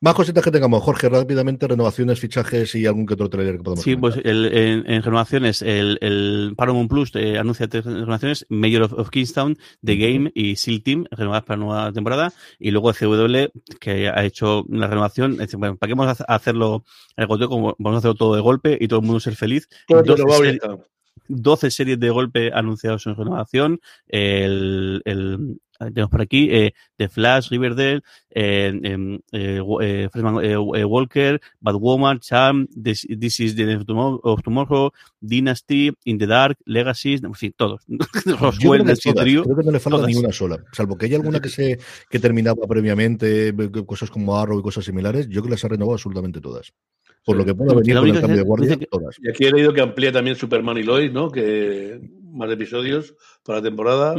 [0.05, 3.83] Más cositas que tengamos, Jorge, rápidamente, renovaciones, fichajes y algún que otro trailer que podemos
[3.83, 4.23] Sí, comentar.
[4.23, 8.93] pues el, en, en, renovaciones, el, el Paramount Plus eh, anuncia tres renovaciones, Mayor of,
[8.93, 13.49] of Kingstown, The Game y SEAL Team, renovadas para la nueva temporada, y luego CW,
[13.81, 16.85] que ha hecho una renovación, dice, bueno, ¿para qué vamos a hacerlo
[17.17, 17.49] el goteo?
[17.49, 19.71] Como vamos a hacerlo todo de golpe y todo el mundo ser feliz.
[19.89, 20.21] Todo Dos,
[21.29, 23.81] 12 series de golpe anunciados en renovación.
[24.07, 30.37] El, el, tenemos por aquí eh, The Flash, Riverdale, eh, em, eh, eh, Freshman
[30.87, 36.59] Walker, Batwoman, Charm, This, This is the of Tomorrow, of Tomorrow, Dynasty, In the Dark,
[36.65, 37.83] Legacy, en fin, todos.
[38.41, 40.11] Roswell, creo, que Trio, creo que no le falta todas.
[40.11, 41.79] ni una sola, salvo que haya alguna que se
[42.11, 43.55] que terminaba previamente,
[43.87, 46.73] cosas como Arrow y cosas similares, yo creo que las ha renovado absolutamente todas.
[47.25, 47.39] Por Sí.
[47.39, 49.17] lo que pueda venir con el cambio de que- guardia, que- todas.
[49.23, 51.31] Y aquí he leído que amplía también Superman y Lois, ¿no?
[51.31, 51.99] Que
[52.33, 54.15] más episodios para la temporada.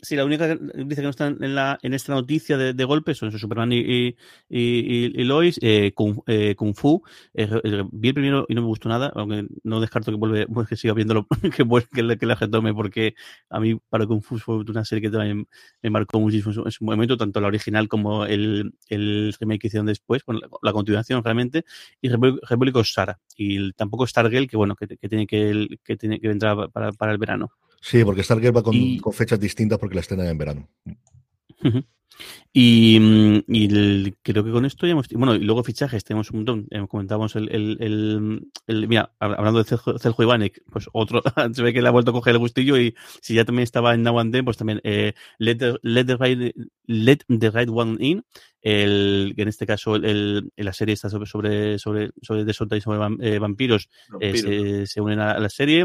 [0.00, 2.84] Sí, la única que dice que no está en, la, en esta noticia de, de
[2.84, 4.16] golpe son Superman y, y,
[4.48, 7.02] y, Lois, eh, Kung, eh, Kung Fu.
[7.34, 7.46] eh,
[7.92, 10.76] vi el primero y no me gustó nada, aunque no descarto que vuelve, pues, que
[10.76, 11.50] siga viéndolo, que,
[11.92, 13.14] que, que la retome, porque
[13.50, 15.46] a mí para Kung Fu fue una serie que también
[15.82, 19.60] me marcó muchísimo en su, en su momento, tanto la original como el, el remake
[19.60, 20.22] que hicieron después,
[20.62, 21.64] la, continuación realmente,
[22.00, 23.20] y República Sara.
[23.36, 26.90] Y el- tampoco Stargirl, que bueno, que, que tiene que, que tiene que entrar para,
[26.92, 27.52] para el verano.
[27.86, 30.68] Sí, porque Stargate va con, Y- con fechas distintas porque la estrenan en verano.
[32.52, 35.08] Y, mm, y el- creo que con esto ya hemos.
[35.08, 36.66] Bueno, y luego fichajes, tenemos un montón.
[36.70, 41.20] Eh, comentábamos el, el, Mira, hab- hablando de Celjo, Celjo Ivanek, pues otro.
[41.52, 43.92] se ve que le ha vuelto a coger el gustillo y si ya también estaba
[43.94, 46.54] en Now and Then, pues también eh, let, the, let, the right,
[46.86, 48.24] let the Right One In.
[48.66, 52.98] El, que en este caso, el, la serie está sobre, sobre, sobre, sobre y sobre
[53.20, 55.84] eh, vampiros, eh, se, se unen a, la serie.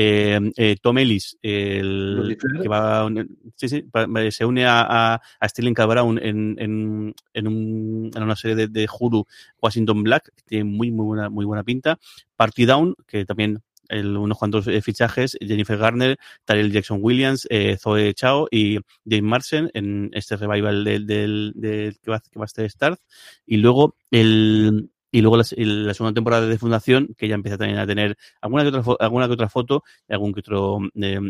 [0.00, 3.08] Eh, Tom Ellis, el, que va,
[3.56, 3.84] sí, sí,
[4.30, 4.82] se une a,
[5.14, 5.86] a, a Sterling K.
[5.86, 9.26] Brown en, en, en, un- en una serie de, de Hulu,
[9.60, 11.98] Washington Black, que tiene muy, muy buena, muy buena pinta.
[12.36, 17.76] Party Down, que también el- unos cuantos eh, fichajes, Jennifer Garner, Tyrell Jackson Williams, eh,
[17.80, 21.54] Zoe Chao y James Marsden en este revival del, del,
[22.02, 22.98] que, va, que va a estar Starz.
[23.46, 27.86] Y luego el y luego la, segunda temporada de Fundación, que ya empieza también a
[27.86, 31.20] tener alguna que otra, alguna que otra foto, algún que otro eh,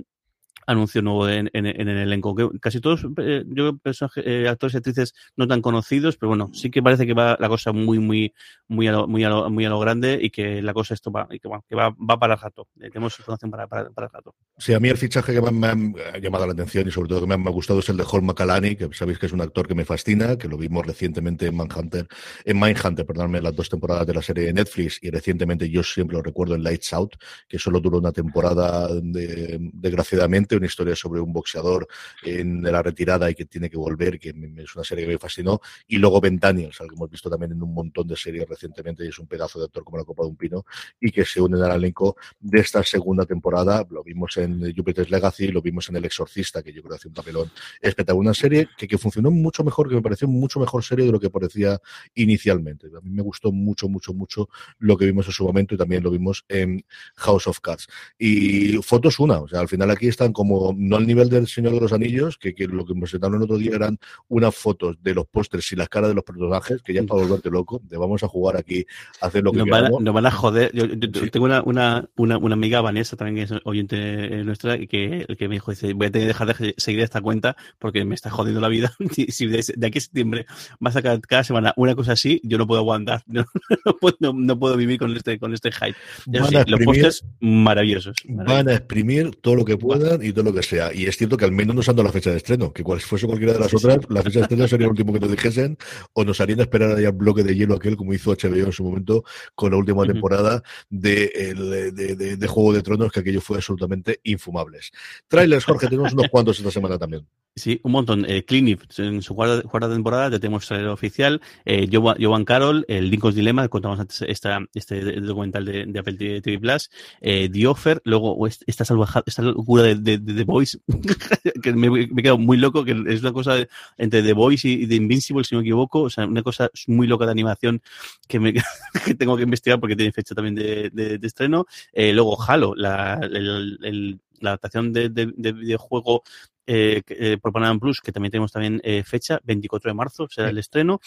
[0.69, 2.35] anuncio nuevo en, el elenco.
[2.35, 3.79] Que casi todos, eh, yo
[4.17, 7.49] eh, actores y actrices no tan conocidos, pero bueno, sí que parece que va la
[7.49, 8.35] cosa muy, muy,
[8.69, 11.11] muy a lo, muy a lo, muy a lo grande y que la cosa esto
[11.11, 12.69] va, y que, va, va para el rato.
[12.81, 14.35] Eh, tenemos información para, para, el rato.
[14.59, 17.23] Sí, a mí el fichaje que más me ha llamado la atención y sobre todo
[17.23, 19.67] que me ha, gustado es el de Hall McCallany, que sabéis que es un actor
[19.67, 22.07] que me fascina, que lo vimos recientemente en Manhunter,
[22.45, 26.17] en Mindhunter, perdóname, las dos temporadas de la serie de Netflix y recientemente yo siempre
[26.17, 27.15] lo recuerdo en Lights Out,
[27.49, 31.89] que solo duró una temporada de- desgraciadamente, una historia sobre un boxeador
[32.23, 35.61] en la retirada y que tiene que volver, que es una serie que me fascinó,
[35.87, 39.05] y luego Ben Daniels, al que hemos visto también en un montón de series recientemente
[39.05, 40.65] y es un pedazo de actor como la Copa de un Pino
[41.01, 43.87] y que se unen al elenco de esta segunda temporada.
[43.91, 47.09] Lo vimos en Jupiter's Legacy, lo vimos en El Exorcista, que yo creo que hace
[47.09, 48.19] un papelón espectacular.
[48.19, 51.21] Una serie que, que funcionó mucho mejor, que me pareció mucho mejor serie de lo
[51.21, 51.81] que parecía
[52.15, 52.89] inicialmente.
[52.89, 56.03] A mí me gustó mucho, mucho, mucho lo que vimos en su momento y también
[56.03, 56.85] lo vimos en
[57.17, 57.89] House of Cards.
[58.19, 61.75] Y fotos una, o sea, al final aquí están como, no al nivel del Señor
[61.75, 64.97] de los Anillos, que, que lo que me presentaron el otro día eran unas fotos
[65.03, 67.81] de los pósters y las caras de los personajes, que ya es para volverte loco,
[67.85, 68.87] de vamos a jugar aquí,
[69.21, 70.03] a hacer lo que Nos van, a, queramos.
[70.03, 70.71] nos van a joder.
[70.75, 74.79] Yo, yo tengo una, una, una, una amiga, Vanessa, también que es oyente eh, nuestra,
[74.79, 77.57] que, el que me dijo, dice, voy a tener que dejar de seguir esta cuenta
[77.79, 78.93] porque me está jodiendo la vida.
[79.29, 80.47] Si de, de aquí a septiembre
[80.85, 83.23] va a sacar cada semana una cosa así, yo no puedo aguantar.
[83.39, 83.45] No,
[83.85, 85.97] no puedo, no, no puedo vivir con este, con este hype.
[86.33, 88.17] Eso Van sí, a los pósters maravillosos.
[88.27, 90.93] Van a exprimir todo lo que puedan y todo lo que sea.
[90.95, 93.01] Y es cierto que al menos nos han dado la fecha de estreno, que cual
[93.01, 95.77] fuese cualquiera de las otras, la fecha de estreno sería el último que nos dijesen,
[96.13, 98.85] o nos harían esperar allá el bloque de hielo aquel, como hizo HBO en su
[98.85, 103.41] momento, con la última temporada de, el- de, de- de Juego de Tronos, que aquello
[103.41, 104.91] fue absolutamente infumables.
[105.29, 107.27] Trailers, Jorge, tenemos unos cuantos esta semana también.
[107.57, 108.25] Sí, un montón.
[108.29, 111.41] Eh, Clinic, en su cuarta, cuarta temporada, ya tenemos trailer oficial.
[111.65, 116.61] Eh, Jovan Carroll, el Lincoln's Dilemma, contamos antes esta, este documental de, de Apple TV,
[116.61, 116.89] Plus.
[117.21, 120.79] Eh, The Offer, luego est- esta, salvaja, esta locura de, de, The Voice,
[121.63, 123.57] que me, me he quedado muy loco, que es una cosa
[123.97, 126.03] entre The Voice y, The Invincible, si no me equivoco.
[126.03, 127.83] O sea, una cosa muy loca de animación
[128.29, 128.55] que, me,
[129.19, 131.67] tengo que investigar porque tiene fecha también de estreno.
[131.93, 136.23] Eh, luego Halo, la, el- el- la adaptación de, de- de videojuego
[136.67, 140.51] eh, eh, por Panam Plus, que también tenemos también eh, fecha, 24 de marzo será
[140.51, 141.01] el estreno.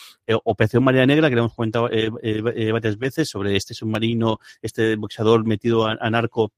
[0.44, 1.90] Operación María Negra, que le hemos comentado
[2.74, 6.52] varias veces sobre este submarino, este boxeador metido a, a narco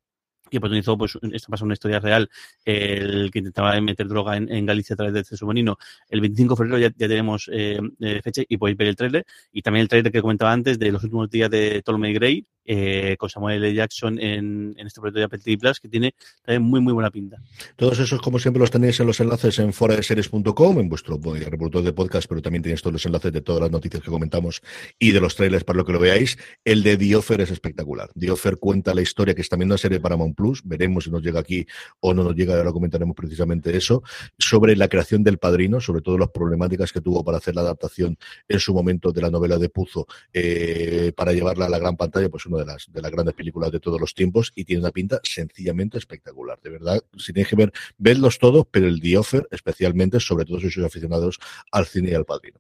[0.50, 2.30] que protagonizó, pues, esto pasa una historia real,
[2.64, 5.78] el que intentaba meter droga en, en Galicia a través de este submarino.
[6.10, 7.80] El 25 de febrero ya, ya tenemos eh,
[8.24, 9.26] fecha y podéis ver el trailer.
[9.52, 13.16] Y también el trailer que comentaba antes de los últimos días de Ptolemy Gray, eh,
[13.18, 13.74] con Samuel L.
[13.74, 17.38] Jackson en, este proyecto de Apple TV Plus, que tiene también muy, muy buena pinta.
[17.76, 21.84] Todos esos, como siempre, los tenéis en los enlaces en foradeseries.com, en vuestro eh, reproductor
[21.84, 24.62] de podcast, pero también tenéis todos los enlaces de todas las noticias que comentamos
[25.00, 26.38] y de los trailers para lo que lo veáis.
[26.64, 28.10] El de The Offer es espectacular.
[28.18, 31.12] The Offer cuenta la historia que está viendo una serie de Paramount Plus, veremos si
[31.12, 31.66] nos llega aquí
[32.00, 34.04] o no nos llega, ahora comentaremos precisamente eso,
[34.38, 38.18] sobre la creación del padrino, sobre todo las problemáticas que tuvo para hacer la adaptación
[38.48, 42.30] en su momento de la novela de Puzo eh, para llevarla a la gran pantalla,
[42.30, 45.20] pues de las, de las grandes películas de todos los tiempos y tiene una pinta
[45.24, 46.60] sencillamente espectacular.
[46.62, 50.60] De verdad, si tenéis que ver, vedlos todos, pero el The Offer especialmente, sobre todo
[50.60, 51.40] si sois aficionados
[51.72, 52.60] al cine y al padrino.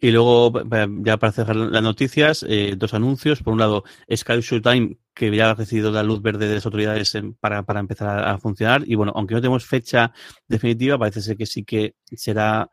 [0.00, 0.52] Y luego,
[1.02, 3.42] ya para cerrar las noticias, eh, dos anuncios.
[3.42, 3.84] Por un lado,
[4.14, 8.08] Sky Showtime, que ya ha recibido la luz verde de las autoridades para, para empezar
[8.08, 8.82] a, a funcionar.
[8.86, 10.12] Y bueno, aunque no tenemos fecha
[10.46, 12.70] definitiva, parece ser que sí que será.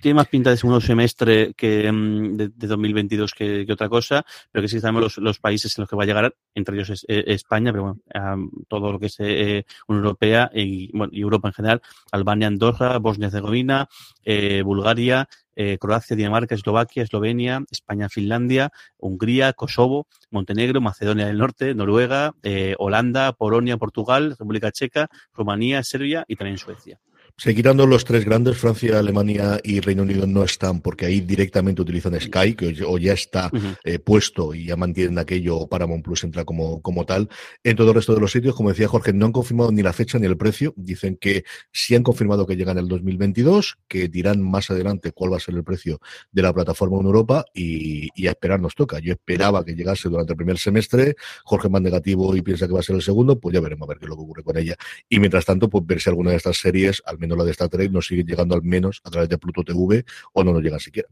[0.00, 4.24] Tiene más pinta de segundo semestre que mm, de, de 2022 que, que otra cosa,
[4.50, 6.90] pero que sí sabemos los, los países en los que va a llegar, entre ellos
[6.90, 11.22] es, eh, España, pero bueno, todo lo que es eh, Unión Europea y, bueno, y
[11.22, 13.88] Europa en general, Albania, Andorra, Bosnia-Herzegovina,
[14.24, 21.74] eh, Bulgaria, eh, Croacia, Dinamarca, Eslovaquia, Eslovenia, España, Finlandia, Hungría, Kosovo, Montenegro, Macedonia del Norte,
[21.74, 27.00] Noruega, eh, Holanda, Polonia, Portugal, República Checa, Rumanía, Serbia y también Suecia.
[27.36, 31.82] Sí, quitando los tres grandes, Francia, Alemania y Reino Unido no están porque ahí directamente
[31.82, 33.50] utilizan Sky, que o ya está
[33.84, 37.28] eh, puesto y ya mantienen aquello, o Paramount Plus entra como, como tal.
[37.64, 39.92] En todo el resto de los sitios, como decía Jorge, no han confirmado ni la
[39.92, 40.72] fecha ni el precio.
[40.76, 45.32] Dicen que sí han confirmado que llegan en el 2022, que dirán más adelante cuál
[45.32, 48.74] va a ser el precio de la plataforma en Europa y, y a esperar nos
[48.74, 48.98] toca.
[49.00, 52.80] Yo esperaba que llegase durante el primer semestre, Jorge más negativo y piensa que va
[52.80, 54.56] a ser el segundo, pues ya veremos a ver qué es lo que ocurre con
[54.56, 54.76] ella.
[55.08, 57.68] Y mientras tanto, pues ver si alguna de estas series, al menos la de Star
[57.68, 60.80] Trek, nos sigue llegando al menos a través de Pluto TV o no nos llegan
[60.80, 61.08] siquiera.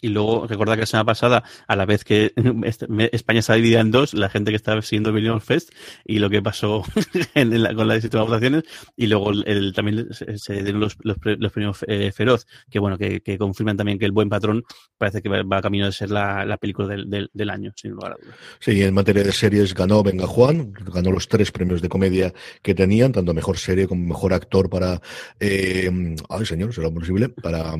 [0.00, 2.32] Y luego, recuerda que la semana pasada, a la vez que
[2.64, 5.70] este- España se dividida en dos, la gente que estaba siguiendo Benidorm Fest
[6.04, 6.84] y lo que pasó
[7.34, 8.64] en la- con las distintas votaciones,
[8.96, 12.98] y luego el, también se, dieron los, los, pre- los premios eh, Feroz, que bueno,
[12.98, 14.62] que, confirman también que El Buen Patrón
[14.98, 18.12] parece que va, va camino de ser la, la película del, del, año, sin lugar
[18.12, 18.36] a dudas.
[18.60, 22.74] Sí, en materia de series ganó Venga Juan, ganó los tres premios de comedia que
[22.74, 25.00] tenían, tanto mejor serie como mejor actor para.
[25.40, 25.90] Eh,
[26.28, 27.28] ay, señor, será posible.
[27.28, 27.74] Para.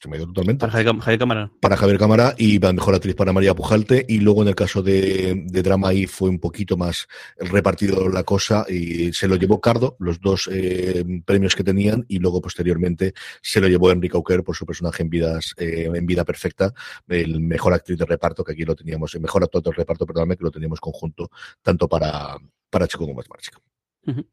[0.00, 0.60] Se me ha ido totalmente.
[0.60, 1.50] Para Javier, Javier Cámara.
[1.60, 4.04] para Javier Cámara y la mejor actriz para María Pujalte.
[4.08, 8.22] Y luego en el caso de, de drama ahí fue un poquito más repartido la
[8.22, 13.14] cosa y se lo llevó Cardo, los dos eh, premios que tenían, y luego posteriormente
[13.42, 16.72] se lo llevó Enrique Auquer por su personaje en vidas eh, en vida perfecta,
[17.08, 20.36] el mejor actriz de reparto, que aquí lo teníamos, el mejor actor de reparto, perdóname,
[20.36, 21.30] que lo teníamos conjunto
[21.62, 22.36] tanto para,
[22.70, 23.58] para Chico como para Chica.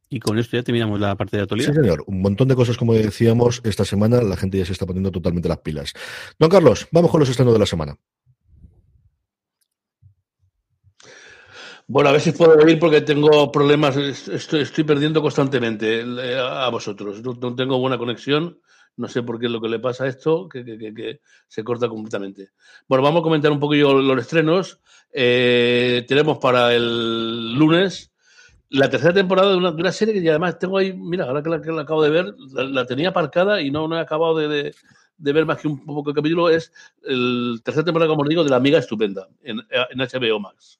[0.10, 1.74] Y con esto ya terminamos la parte de Sí, actualidad.
[1.74, 2.04] señor.
[2.08, 5.50] Un montón de cosas, como decíamos, esta semana la gente ya se está poniendo totalmente
[5.50, 5.94] las pilas.
[6.38, 7.98] Don Carlos, vamos con los estrenos de la semana.
[11.88, 16.38] Bueno, a ver si puedo venir porque tengo problemas, est- estoy, estoy perdiendo constantemente eh,
[16.40, 17.22] a vosotros.
[17.22, 18.60] No, no tengo buena conexión,
[18.96, 21.22] no sé por qué es lo que le pasa a esto, que, que- que- que
[21.48, 22.52] se corta completamente.
[22.88, 24.80] Bueno, vamos a comentar un poquillo los estrenos.
[25.12, 28.12] Eh, tenemos para el lunes
[28.74, 31.50] la tercera temporada de una, de una serie que además tengo ahí, mira, ahora que
[31.50, 34.48] la, que la acabo de ver, la, tenía aparcada y no, no he acabado de,
[34.48, 34.76] de-
[35.16, 36.72] de ver más que un poco el capítulo, es
[37.04, 40.80] el tercera temporada, como os digo, de La Amiga Estupenda en, en HBO Max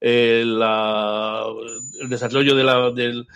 [0.00, 3.26] eh, el desarrollo de la, del-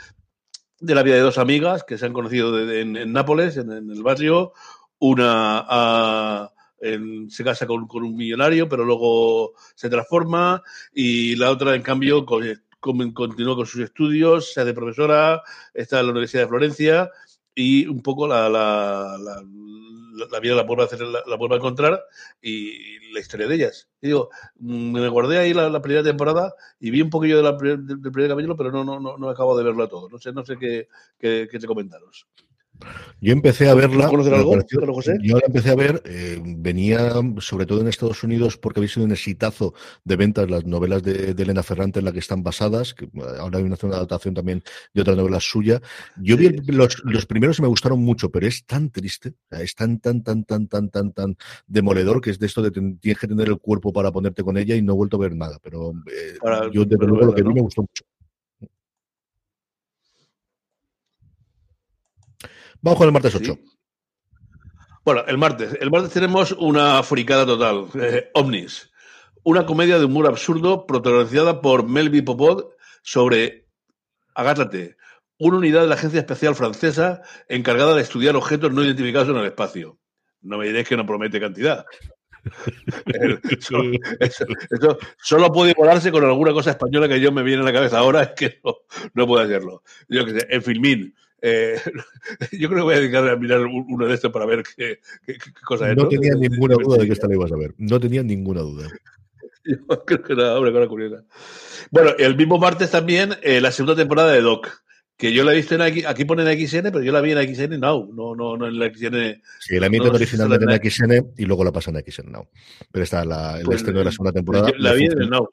[0.80, 3.56] de la vida de dos amigas que se han conocido de- de- en, en Nápoles,
[3.56, 4.52] en, en el barrio.
[4.98, 10.62] Una ah, en- se casa con, con un millonario, pero luego se transforma.
[10.92, 12.42] Y la otra, en cambio, con-
[12.82, 17.10] con- continúa con sus estudios, se hace profesora, está en la Universidad de Florencia
[17.54, 19.42] y un poco la, la, la-
[20.30, 22.02] la- vida la vuelve a hacer, la, vuelve a encontrar
[22.42, 23.88] y la historia de ellas.
[24.02, 24.28] Y digo,
[24.58, 28.28] mm, me guardé ahí la, primera temporada y vi un poquillo de la del primer
[28.30, 30.08] capítulo, pero no, no, no, no acabo de verlo a todo.
[30.10, 32.26] No sé, no sé qué, qué, qué te comentaros.
[33.20, 34.08] Yo empecé a verla.
[34.08, 35.16] ¿Conocer me algo, pareció- José?
[35.22, 39.06] Yo la empecé a ver, eh, venía sobre todo en Estados Unidos porque había sido
[39.06, 39.74] un exitazo
[40.04, 43.10] de ventas las novelas de, de Elena Ferrante en las que están basadas, que eh,
[43.38, 44.62] ahora hay una, una adaptación también
[44.92, 45.80] de otra novela suya.
[46.20, 50.00] Yo vi los, los primeros y me gustaron mucho, pero es tan triste, es tan,
[50.00, 53.28] tan, tan, tan, tan, tan, tan demoledor que es de esto de ten- tienes que
[53.28, 55.58] tener el cuerpo para ponerte con ella y no he vuelto a ver nada.
[55.62, 57.54] Pero eh, Para- yo desde para luego lo que vi ¿no?
[57.54, 58.04] me gustó mucho.
[62.82, 63.54] Vamos con el martes 8.
[63.54, 63.64] Sí.
[65.04, 65.76] Bueno, el martes.
[65.80, 67.86] El martes tenemos una fricada total.
[68.00, 68.90] eh, Omnis.
[69.44, 72.66] Una comedia de humor absurdo protagonizada por Melby Popod
[73.02, 73.66] sobre,
[74.34, 74.96] agárrate,
[75.38, 79.46] una unidad de la Agencia Especial Francesa encargada de estudiar objetos no identificados en el
[79.46, 79.98] espacio.
[80.40, 81.84] No me diréis que no promete cantidad.
[83.50, 83.78] eso,
[84.20, 87.72] eso- eso solo puede volarse con alguna cosa española que yo me viene a la
[87.72, 88.74] cabeza ahora, es que no,
[89.14, 89.82] no puede hacerlo.
[90.08, 91.14] Yo que sé, en Filmín.
[91.42, 91.76] Eh,
[92.52, 95.00] yo creo que voy a dedicar a mirar un- uno de estos para ver qué,
[95.26, 95.96] qué- qué cosa es.
[95.96, 97.74] No tenía ninguna duda de que esta la ibas a ver.
[97.78, 98.88] No tenía ninguna duda.
[99.64, 101.24] Yo creo que era, hombre, cosa curiosa.
[101.90, 104.68] Bueno, el mismo martes también eh, la segunda temporada de Doc,
[105.16, 107.54] que yo la he visto en aquí, aquí ponen XN, pero yo la vi en
[107.54, 109.40] XN Now, no, no, no en la XN.
[109.60, 112.32] Sí, la emiten No, sí, originalmente sí, en XN y luego la pasan a XN
[112.32, 112.48] Now.
[112.90, 114.68] Pero está la, el Pues, estreno de la segunda temporada.
[114.68, 115.48] yo la vi en el Now.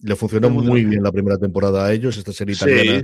[0.00, 3.02] Le funcionó Muy bien la primera temporada a ellos, esta serie Sí, italiana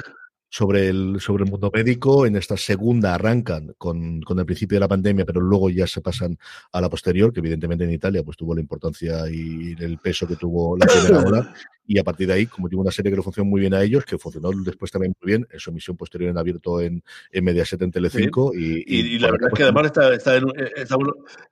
[0.56, 2.26] sobre el, sobre el mundo médico.
[2.26, 6.00] En esta segunda arrancan con, con el principio de la pandemia, pero luego ya se
[6.00, 6.38] pasan
[6.72, 10.36] a la posterior, que evidentemente en Italia pues tuvo la importancia y el peso que
[10.36, 11.54] tuvo la primera ola.
[11.86, 13.82] Y a partir de ahí, como tuvo una serie que le funcionó muy bien a
[13.82, 17.44] ellos, que funcionó después también muy bien, en su emisión posterior en abierto en, en
[17.44, 18.54] Mediaset en Telecinco.
[18.54, 20.96] Y, y, y la por verdad es que además está, está en, un- está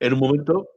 [0.00, 0.68] en un momento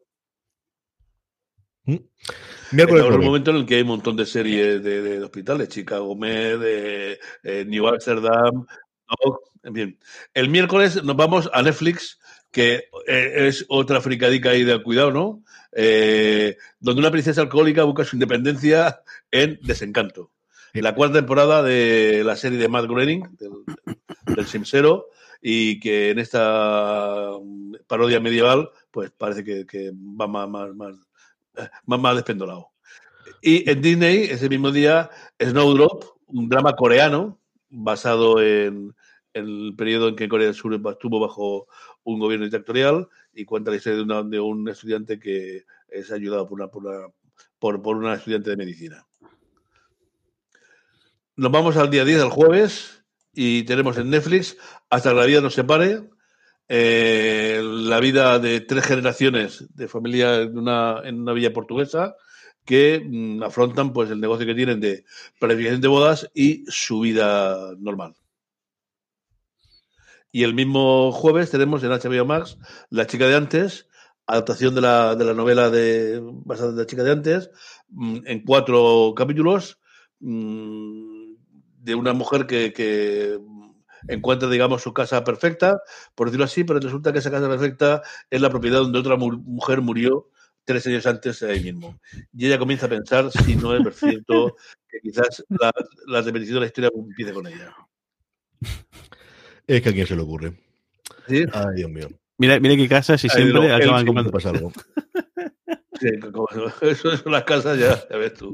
[1.85, 5.23] miércoles Estamos en un momento en el que hay un montón de series de, de
[5.23, 8.65] hospitales, Chicago Med, eh, eh, New Amsterdam,
[9.23, 9.99] Doc, en fin.
[10.33, 12.19] El miércoles nos vamos a Netflix,
[12.51, 15.43] que eh, es otra fricadica ahí del cuidado, ¿no?
[15.71, 20.31] Eh, donde una princesa alcohólica busca su independencia en Desencanto.
[20.73, 23.51] La cuarta temporada de la serie de Matt Groening, del,
[24.35, 25.07] del Simsero,
[25.41, 30.95] y que en esta mm, parodia medieval, pues parece que, que va más, más, más,
[31.85, 32.71] más despendolado.
[33.41, 37.39] Y en Disney, ese mismo día, Snowdrop, un drama coreano
[37.69, 38.95] basado en,
[39.33, 41.67] el periodo en que Corea del Sur estuvo bajo
[42.03, 46.59] un gobierno dictatorial y cuenta la historia de, de un estudiante que es ayudado por
[46.59, 47.07] una, por, una,
[47.59, 49.05] por, por una estudiante de medicina.
[51.35, 53.03] Nos vamos al día 10, al jueves,
[53.33, 54.57] y tenemos en Netflix
[54.89, 56.09] Hasta que la vida nos separe,
[56.67, 62.15] eh, la vida de tres generaciones de familia en una, en una villa portuguesa
[62.65, 65.05] que mm, afrontan pues el negocio que tienen de
[65.39, 68.15] planificación de bodas y su vida normal.
[70.31, 72.57] Y el mismo jueves tenemos en HBO Max
[72.89, 73.87] La chica de antes,
[74.25, 77.51] adaptación de la, de la novela de, basada en La chica de antes,
[77.89, 79.79] mm, en cuatro capítulos,
[80.19, 81.35] mm,
[81.77, 83.39] de una mujer que, que
[84.07, 85.81] encuentra, digamos, su casa perfecta,
[86.15, 89.37] por decirlo así, pero resulta que esa casa perfecta es la propiedad donde otra mu-
[89.37, 90.29] mujer murió
[90.63, 91.99] tres años antes ahí mismo.
[92.33, 94.55] Y ella comienza a pensar si no es cierto
[94.89, 95.71] que quizás la,
[96.07, 97.75] la repetición de la historia empiece con ella.
[99.67, 100.53] Es que a quién se le ocurre.
[101.27, 101.45] ¿Sí?
[101.51, 102.07] Ay, Dios mío.
[102.37, 104.31] Mira, mira qué casas y Ahí siempre el acaban comprando.
[104.31, 104.71] pasa algo.
[105.99, 106.07] Sí,
[106.81, 108.53] eso son las casas, ya, ya ves tú.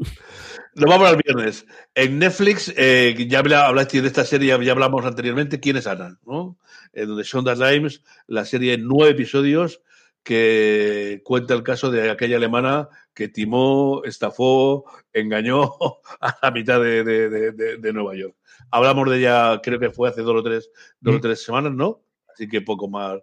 [0.75, 1.65] Nos vamos al viernes.
[1.95, 6.17] En Netflix, eh, ya habla- hablaste de esta serie, ya, hablamos anteriormente, ¿Quién es Ana?
[6.25, 6.57] ¿no?
[6.93, 9.81] En donde Shonda Rhimes, la serie en nueve episodios
[10.23, 15.73] que cuenta el caso de aquella alemana que timó, estafó, engañó
[16.21, 18.35] a la mitad de, de- de- de- de Nueva York.
[18.69, 20.69] Hablamos de ella, creo que fue hace dos o tres,
[20.99, 21.21] dos o Mm.
[21.21, 22.01] tres semanas, ¿no?
[22.33, 23.19] Así que poco más.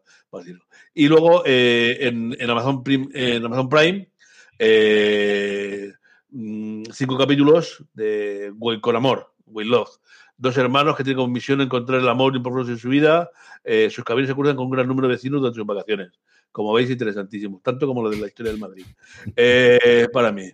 [0.94, 4.08] Y luego eh, en, en Amazon Prime, en Amazon Prime
[4.58, 5.92] eh,
[6.30, 9.90] mm, cinco capítulos de With- con amor, With Love.
[10.36, 13.30] Dos hermanos que tienen como misión encontrar el amor propósito en su vida.
[13.64, 16.12] Eh, sus caminos se cruzan con un gran número de vecinos durante sus vacaciones.
[16.52, 17.60] Como veis, interesantísimo.
[17.64, 18.84] Tanto como lo de la historia del Madrid.
[20.12, 20.50] Para mí.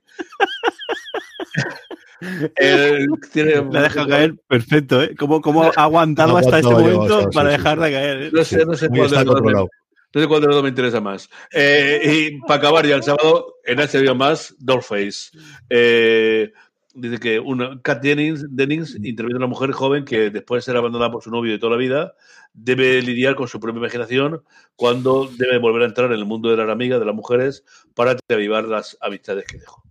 [2.57, 5.14] Eh, tiene- La deja caer perfecto, ¿eh?
[5.18, 7.93] ¿Cómo, cómo ha aguantado hasta este yo, momento para sí, dejarla sí.
[7.93, 8.22] caer?
[8.22, 8.31] ¿eh?
[8.33, 9.68] No sé, no sé cuál de los dos me- controlado.
[10.14, 11.29] no sé cuál de los dos me interesa más.
[11.53, 12.01] Eh,
[12.33, 15.37] y para acabar ya el sábado, en HBO más, Dollface.
[15.70, 16.53] Eh,
[16.95, 21.11] dice que una, Kat Dennings, Dennings interviene una mujer joven que después de ser abandonada
[21.11, 22.14] por su novio de toda la vida,
[22.53, 24.43] debe lidiar con su propia imaginación
[24.77, 27.64] cuando debe volver a entrar en el mundo de las amigas, de las mujeres,
[27.97, 29.83] para reavivar las amistades que dejó.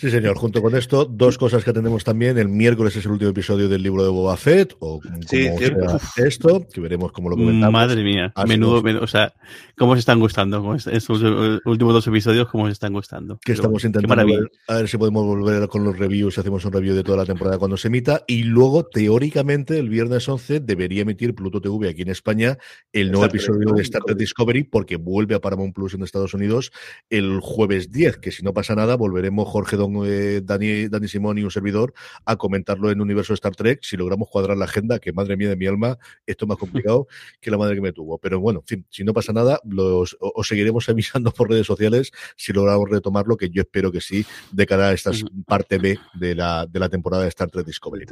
[0.00, 0.36] Sí, señor.
[0.36, 2.38] Junto con esto, dos cosas que tenemos también.
[2.38, 5.98] El miércoles es el último episodio del libro de Boba Fett, o como Sí, cierto.
[5.98, 7.72] sea esto, que veremos cómo lo comentamos.
[7.72, 9.34] Madre mía, Así menudo, nos- o sea,
[9.76, 11.20] cómo se están gustando, cómo es- estos
[11.64, 13.38] últimos dos episodios, cómo se están gustando.
[13.38, 14.38] que Pero, estamos qué intentando maravilla.
[14.38, 17.24] ver, a ver si podemos volver con los reviews, hacemos un review de toda la
[17.26, 22.02] temporada cuando se emita y luego teóricamente el viernes 11 debería emitir Pluto TV aquí
[22.02, 22.56] en España
[22.92, 26.34] el nuevo Star episodio de Star Trek Discovery porque vuelve a Paramount Plus en Estados
[26.34, 26.70] Unidos
[27.10, 31.38] el jueves 10, que si no pasa nada volveremos Jorge Don, eh, Dani, Dani Simón
[31.38, 31.92] y un servidor
[32.24, 35.56] a comentarlo en Universo Star Trek si logramos cuadrar la agenda, que madre mía de
[35.56, 37.06] mi alma, esto es más complicado
[37.40, 38.18] que la madre que me tuvo.
[38.18, 42.12] Pero bueno, en fin, si no pasa nada, los, os seguiremos avisando por redes sociales
[42.36, 45.10] si logramos retomarlo, que yo espero que sí, de cara a esta
[45.46, 48.06] parte B de la, de la temporada de Star Trek Discovery.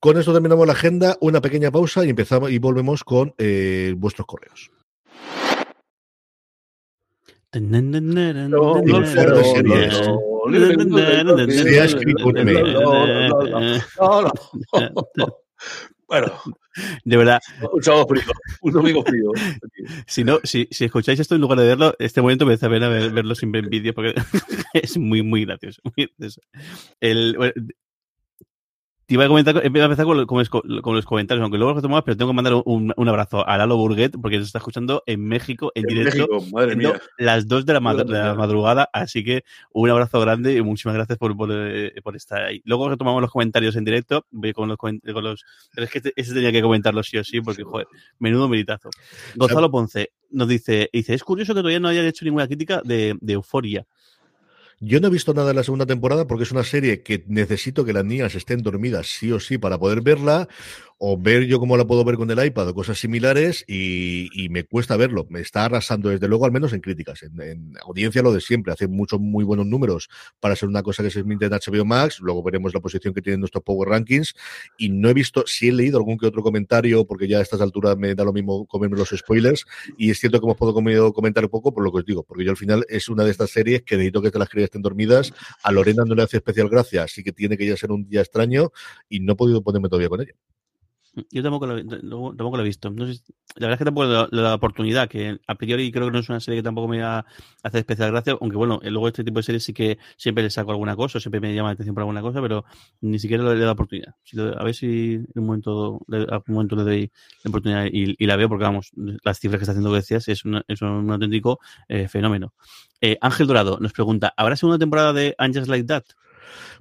[0.00, 4.26] Con esto terminamos la agenda, una pequeña pausa y empezamos y volvemos con eh, vuestros
[4.26, 4.72] correos.
[8.48, 8.80] No,
[14.00, 14.32] No, no.
[16.08, 16.30] Bueno,
[17.04, 17.40] De verdad,
[17.72, 18.22] un sábado frío,
[18.60, 19.30] un domingo frío.
[20.06, 22.88] si no, si, si escucháis esto en lugar de verlo, este momento merece la pena
[22.90, 24.14] ver- verlo siempre en vídeo porque
[24.74, 25.80] es muy, muy gracioso.
[25.84, 26.42] muy gracioso.
[27.00, 27.54] El, bueno,
[29.06, 31.42] te iba a comentar, voy a empezar con, lo- con los, co- con los comentarios,
[31.42, 34.38] aunque luego los tomamos, pero tengo que mandar un, un abrazo a Lalo Burguet porque
[34.38, 36.26] nos está escuchando en México en, En directo.
[36.30, 37.00] México, madre mía.
[37.18, 41.36] las 2 de la, de madrugada, así que un abrazo grande y muchísimas gracias por,
[41.36, 42.62] por, eh, por estar ahí.
[42.64, 45.44] Luego retomamos los comentarios en directo, voy con los, con los
[45.74, 47.86] pero es que este- ese tenía que comentarlo sí o sí, porque joder,
[48.18, 48.90] menudo meritazo.
[49.36, 53.16] Gonzalo Ponce nos dice, dice, es curioso que todavía no hayan hecho ninguna crítica de,
[53.20, 53.84] de Euforia.
[54.84, 57.84] Yo no he visto nada de la segunda temporada porque es una serie que necesito
[57.84, 60.48] que las niñas estén dormidas sí o sí para poder verla
[61.04, 64.62] o ver yo cómo la puedo ver con el iPad o cosas similares y, me
[64.62, 65.26] cuesta verlo.
[65.30, 67.24] Me está arrasando desde luego, al menos en críticas.
[67.24, 71.02] En, en audiencia lo de siempre, hace muchos muy buenos números para ser una cosa
[71.02, 72.20] que se emite en HBO Max.
[72.20, 74.34] Luego veremos la posición que tienen nuestros Power Rankings
[74.78, 77.60] y no he visto, sí he leído algún que otro comentario porque ya a estas
[77.60, 79.66] alturas me da lo mismo comerme los spoilers
[79.98, 82.44] y es cierto que hemos podido comentar un poco por lo que os digo, porque
[82.44, 84.82] yo al final es una de estas series que necesito que te las crías estén
[84.82, 85.32] dormidas.
[85.64, 88.20] A Lorena no le hace especial gracia, así que tiene que ya ser un día
[88.20, 88.70] extraño
[89.08, 90.34] y no he podido ponerme todavía con ella.
[91.30, 91.76] Yo tampoco lo,
[92.34, 92.88] tampoco lo he visto.
[92.90, 93.20] No sé
[93.56, 96.18] la verdad es que tampoco le he la oportunidad, que a priori creo que no
[96.20, 97.02] es una serie que tampoco me
[97.62, 100.48] hacer especial gracia, aunque bueno, eh, luego este tipo de series sí que siempre le
[100.48, 102.64] saco alguna cosa, siempre me llama la atención por alguna cosa, pero
[103.02, 104.14] ni siquiera le he la oportunidad.
[104.58, 107.12] A ver si en un momento, le, momento le doy
[107.44, 108.90] la oportunidad y, y la veo, porque vamos,
[109.22, 111.58] las cifras que está haciendo que decías es, una- es un auténtico
[111.88, 112.54] eh, fenómeno.
[113.02, 116.04] Eh, Ángel Dorado nos pregunta, ¿habrá segunda temporada de Angels Like That?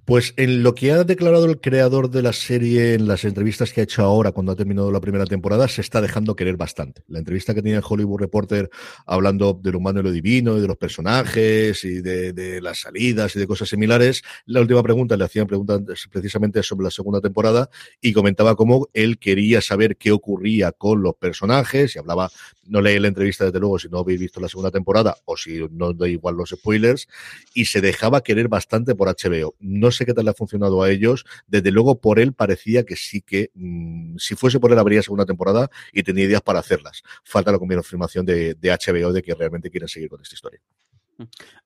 [0.05, 3.81] Pues en lo que ha declarado el creador de la serie en las entrevistas que
[3.81, 7.03] ha hecho ahora cuando ha terminado la primera temporada, se está dejando querer bastante.
[7.07, 8.69] La entrevista que tenía en Hollywood Reporter
[9.05, 12.81] hablando de lo humano y lo divino y de los personajes y de, de las
[12.81, 17.21] salidas y de cosas similares, la última pregunta le hacían preguntas precisamente sobre la segunda
[17.21, 17.69] temporada
[18.01, 22.29] y comentaba cómo él quería saber qué ocurría con los personajes y hablaba,
[22.65, 25.59] no leí la entrevista desde luego si no habéis visto la segunda temporada o si
[25.71, 27.07] no da igual los spoilers,
[27.53, 29.55] y se dejaba querer bastante por HBO.
[29.61, 31.25] No sé qué tal le ha funcionado a ellos.
[31.47, 35.25] Desde luego, por él parecía que sí que, mmm, si fuese por él, habría segunda
[35.25, 37.03] temporada y tenía ideas para hacerlas.
[37.23, 40.59] Falta la confirmación de, de HBO de que realmente quieren seguir con esta historia.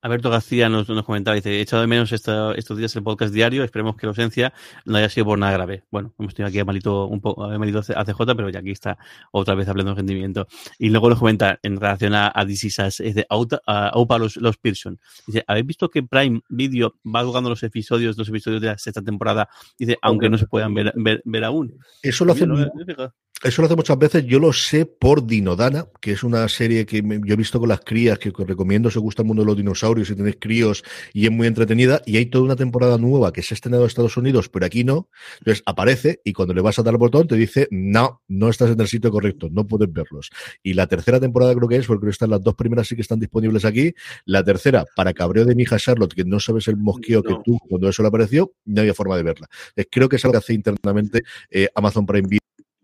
[0.01, 3.34] Alberto García nos, nos comentaba, dice, he echado de menos esta- estos días el podcast
[3.34, 4.53] diario, esperemos que la ausencia
[4.86, 5.84] no haya sido por nada grave.
[5.91, 8.97] Bueno, hemos tenido aquí a Malito, un poco, a Malito ACJ, pero ya aquí está
[9.32, 10.47] otra vez hablando de rendimiento.
[10.78, 13.89] Y luego nos comenta en relación a, a This Is Us, es de Aupa, a
[13.89, 14.99] Aupa los, los Pearson.
[15.26, 19.01] Dice, ¿habéis visto que Prime Video va jugando los episodios, los episodios de la sexta
[19.01, 19.49] temporada?
[19.80, 21.78] Dice, aunque no se puedan ver, ver, ver aún.
[22.01, 23.14] Eso lo hace Mira, no
[23.44, 24.26] Eso lo hace muchas veces.
[24.26, 27.82] Yo lo sé por Dinodana, que es una serie que yo he visto con las
[27.82, 30.84] crías, que os recomiendo si os gusta el mundo de los dinosaurios y tenéis críos
[31.14, 32.02] y es muy entretenida.
[32.06, 34.86] Y hay toda una temporada nueva que se ha estrenado en Estados Unidos, pero aquí
[34.86, 35.10] no.
[35.40, 38.72] Entonces aparece y cuando le vas a dar al botón te dice, no, no estás
[38.72, 40.32] en el sitio correcto, no puedes verlos.
[40.64, 43.20] Y la tercera temporada creo que es, porque están las dos primeras sí que están
[43.20, 43.94] disponibles aquí.
[44.26, 47.60] La tercera, para cabreo de mi hija Charlotte, que no sabes el mosqueo que tú
[47.70, 49.50] cuando eso le apareció, no había forma de verla.
[49.70, 52.40] Entonces, creo que es algo que hace internamente eh, Amazon Prime Video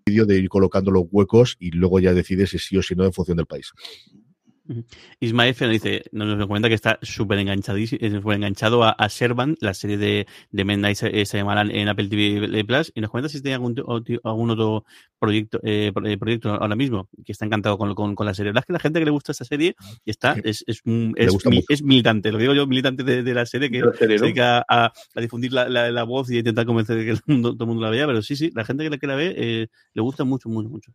[0.05, 3.05] vídeo de ir colocando los huecos y luego ya decides si sí o si no
[3.05, 3.71] en función del país.
[5.19, 5.65] Ismael F.
[5.65, 10.27] nos dice, nos, comenta que está súper eh, enganchado a, a Servant, la serie de,
[10.51, 13.55] de Men Night se, se llamará en Apple TV Plus, y nos comenta si tiene
[13.55, 13.75] algún,
[14.23, 14.85] algún otro
[15.19, 18.49] proyecto, eh, eh, proyecto ahora mismo, que está encantado con, con, con la serie.
[18.51, 20.81] La verdad es que la gente que le gusta esta serie y está, es, es,
[21.15, 21.35] es,
[21.69, 24.25] es militante, lo digo yo, militante de, de la serie, que la serie, se ¿no?
[24.27, 27.19] dedica a, a difundir la, la, la voz y a intentar convencer de que el
[27.27, 29.15] mundo- todo el mundo la vea, pero sí, sí, la gente que la, que la
[29.15, 30.91] ve eh, le gusta mucho, mucho, mucho.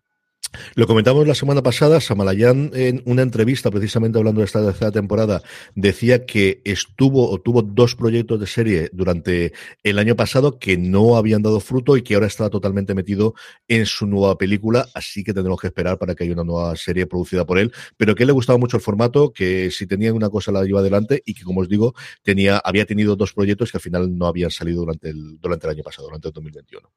[0.74, 5.42] Lo comentamos la semana pasada, Samalayan en una entrevista precisamente hablando de esta tercera temporada
[5.74, 11.16] decía que estuvo o tuvo dos proyectos de serie durante el año pasado que no
[11.16, 13.34] habían dado fruto y que ahora está totalmente metido
[13.68, 17.06] en su nueva película, así que tendremos que esperar para que haya una nueva serie
[17.06, 20.52] producida por él, pero que le gustaba mucho el formato, que si tenía una cosa
[20.52, 23.82] la lleva adelante y que como os digo, tenía había tenido dos proyectos que al
[23.82, 26.90] final no habían salido durante el durante el año pasado, durante el 2021.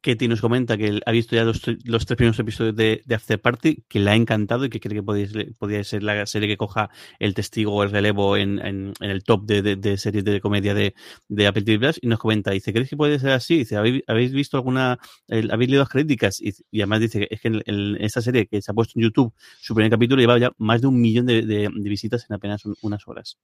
[0.00, 3.84] Ketty nos comenta que ha visto ya los tres primeros episodios de, de After Party,
[3.88, 7.34] que le ha encantado y que cree que podría, ser- la serie que coja el
[7.34, 10.94] testigo o el relevo en, en- el top de, de- de series de comedia de,
[11.28, 11.98] de Apple TV Plus.
[12.02, 13.58] Y nos comenta, dice, ¿crees que puede ser así?
[13.58, 16.40] Dice, ¿habéis, habéis visto alguna, el- habéis leído las críticas?
[16.40, 19.32] Y, además dice es que en, en esta serie que se ha puesto en YouTube,
[19.60, 22.64] su primer capítulo lleva ya más de un millón de, de- de visitas en apenas
[22.64, 23.38] un- unas horas.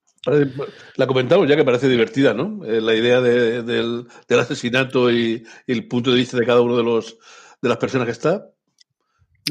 [0.97, 2.65] La comentamos ya que parece divertida, ¿no?
[2.65, 6.61] Eh, la idea de- del, del asesinato y, y el punto de vista de cada
[6.61, 7.17] uno de los
[7.63, 8.51] de las personas que está.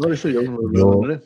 [0.01, 1.21] No, eso yo no Yo- no- no-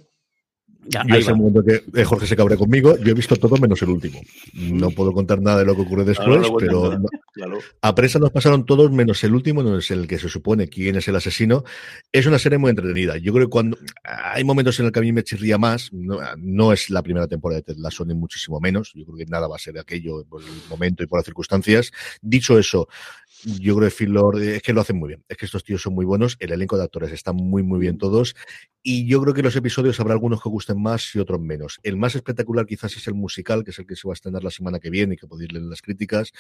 [0.92, 1.38] Ya, Yo ahí es el va.
[1.38, 2.98] momento que eh, Jorge se cabre conmigo.
[2.98, 4.22] Yo he visto todo menos el último.
[4.54, 7.60] No puedo contar nada de lo que ocurre después, pero no- Claro.
[7.82, 10.96] a prensa nos pasaron todos menos el último, no es el que se supone quién
[10.96, 11.64] es el asesino.
[12.14, 13.18] Es una serie muy entretenida.
[13.18, 16.18] Yo creo que cuando hay momentos en el que a mí me chirría más, no,
[16.38, 18.94] no es la primera temporada de Ted Lasso ni muchísimo menos.
[18.96, 21.26] Yo creo que nada va a ser de aquello por el momento y por las
[21.26, 21.92] circunstancias.
[22.22, 22.88] Dicho eso,
[23.44, 25.24] yo creo que Phil Lord eh, es que lo hacen muy bien.
[25.28, 26.36] Es que estos tíos son muy buenos.
[26.40, 28.36] El elenco de actores están muy, muy bien todos.
[28.82, 31.80] Y yo creo que los episodios habrá algunos que gusten más y otros menos.
[31.84, 34.44] El más espectacular quizás es el musical, que es el que se va a estrenar
[34.44, 36.32] la semana que viene y que podéis leer las críticas.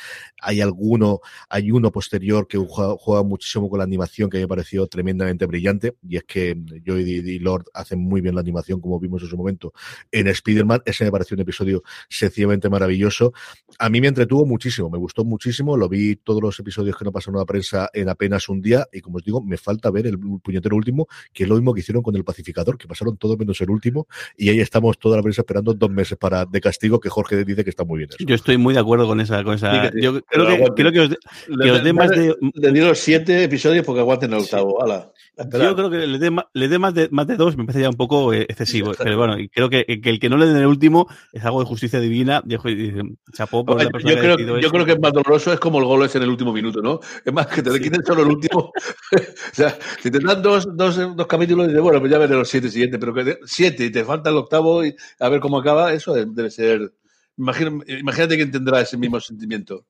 [0.42, 1.20] Hay alguno,
[1.50, 5.96] hay uno posterior que juega, juega muchísimo con la animación que me pareció tremendamente brillante.
[6.08, 9.38] Y es que Joy y Lord hacen muy bien la animación, como vimos en su
[9.38, 9.74] momento
[10.12, 10.82] en Spider-Man.
[10.86, 13.34] Ese me pareció un episodio sencillamente maravilloso.
[13.80, 15.76] A mí me entretuvo muchísimo, me gustó muchísimo.
[15.76, 18.86] Lo vi todos los episodios que no pasaron a la prensa en apenas un día.
[18.92, 21.82] Y como os digo, me falta ver el puñetero último, que es lo mismo que
[21.82, 25.24] hicieron con el pacificador, que pasaron todo menos el último, y ahí estamos toda la
[25.24, 28.18] prensa esperando dos meses para de castigo, que Jorge dice que está muy bien eso.
[28.26, 29.44] Yo estoy muy de acuerdo con esa.
[29.44, 30.82] Con esa Sí, que sí, yo creo que, aguante.
[30.82, 31.18] creo que os, de-
[31.64, 32.36] que os dé más de.
[32.54, 34.82] Le dieron siete episodios porque aguanten el octavo.
[34.84, 35.12] Hala.
[35.54, 37.82] Yo creo que le dé, ma- le dé más, de, más de dos me parece
[37.84, 38.92] ya un poco eh, excesivo.
[39.02, 41.60] Pero bueno, y creo que, que el que no le den el último es algo
[41.62, 42.44] de justicia divina.
[42.48, 45.60] Y, y- y- chapó por la Yo, creo, yo creo que es más doloroso, es
[45.60, 47.00] como el gol ese en el último minuto, ¿no?
[47.24, 48.72] Es más, que te le quiten solo el último.
[49.12, 52.50] o sea, si te dan dos, dos, dos capítulos, dices, bueno, pues ya veré los
[52.50, 55.60] siete siguientes, pero que te- siete y te falta el octavo y a ver cómo
[55.60, 56.94] acaba, eso debe ser.
[57.38, 59.86] Imagina- imagínate quién tendrá ese mismo sentimiento.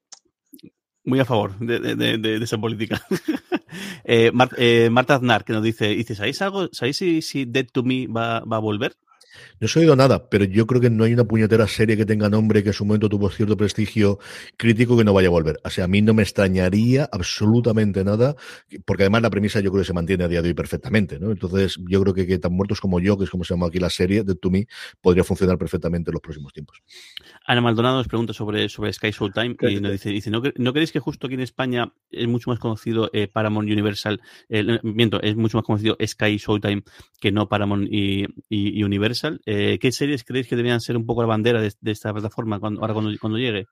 [1.05, 3.01] Muy a favor de, de- de- de- de esa política.
[4.03, 6.67] eh, Mar- eh, Marta Aznar, que nos dice, dice ¿sabéis algo?
[6.71, 8.95] ¿Sabéis si, si Dead to Me va, va a volver?
[9.59, 12.29] No he oído nada, pero yo creo que no hay una puñetera serie que tenga
[12.29, 14.19] nombre que en su momento tuvo cierto prestigio
[14.57, 15.59] crítico que no vaya a volver.
[15.63, 18.35] O sea, a mí no me extrañaría absolutamente nada,
[18.85, 21.31] porque además la premisa yo creo que se mantiene a día de hoy perfectamente, ¿no?
[21.31, 23.79] Entonces, yo creo que, que tan muertos como yo, que es como se llama aquí
[23.79, 24.67] la serie, de To Me,
[25.01, 26.81] podría funcionar perfectamente en los próximos tiempos.
[27.45, 30.73] Ana Maldonado nos pregunta sobre, sobre Sky Showtime ¿Qué y nos dice, dice ¿no, ¿no
[30.73, 35.21] creéis que justo aquí en España es mucho más conocido eh, Paramount Universal, eh, miento,
[35.21, 36.83] es mucho más conocido Sky Showtime
[37.19, 39.28] que no Paramount y, y- y Universal?
[39.45, 42.59] Eh, ¿Qué series creéis que deberían ser un poco la bandera de, de esta plataforma
[42.59, 43.65] cuando, ahora cuando, cuando llegue?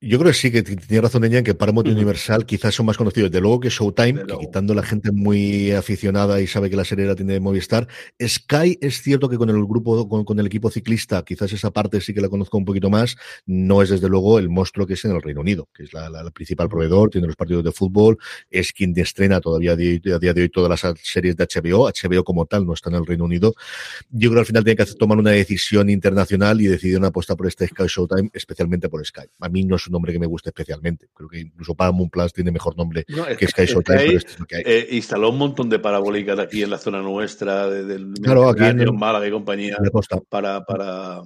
[0.00, 1.92] Yo creo que sí, que tiene razón ella en que Paramount y.
[1.92, 3.30] Universal quizás son más conocidos.
[3.30, 7.06] De luego que Showtime, que quitando la gente muy aficionada y sabe que la serie
[7.06, 7.88] la tiene de Movistar.
[8.22, 12.02] Sky es cierto que con el grupo, con, con el equipo ciclista, quizás esa parte
[12.02, 13.16] sí que la conozco un poquito más.
[13.46, 16.10] No es desde luego el monstruo que es en el Reino Unido, que es la,
[16.10, 18.18] la- la principal proveedor, tiene los partidos de fútbol,
[18.50, 21.88] es quien estrena todavía de- a día de hoy todas las series de HBO.
[21.88, 23.54] HBO como tal no está en el Reino Unido.
[24.10, 27.38] Yo creo que al final tiene que hacer- tomar una decisión internacional y decidieron apostar
[27.38, 29.22] por este Sky Showtime, especialmente por Sky.
[29.40, 31.08] A mí no es un nombre que me guste especialmente.
[31.14, 34.18] Creo que incluso Paramount Plus tiene mejor nombre No, es que Sky Showtime, ahí, pero
[34.18, 34.62] esto es lo que hay.
[34.66, 38.64] eh, instaló un montón de parabólicas aquí en la zona nuestra, de- del Claro, aquí
[38.64, 39.76] en- Málaga y compañía,
[40.28, 41.22] para, para,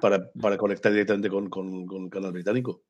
[0.00, 2.82] para, para conectar directamente con, con, con el canal británico.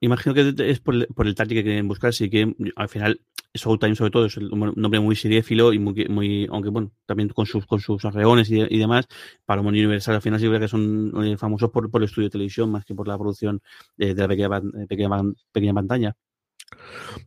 [0.00, 3.20] Imagino que es por el, por el target que quieren buscar, así que al final
[3.56, 7.46] Showtime sobre todo es un nombre muy seriéfilo y muy, muy aunque bueno, también con
[7.46, 9.06] sus con sus arreones y, y demás,
[9.44, 12.70] Paramount Universal al final sí que son eh, famosos por, por el estudio de televisión
[12.70, 13.60] más que por la producción
[13.98, 16.16] eh, de la pequeña, eh, pequeña, pequeña pantalla.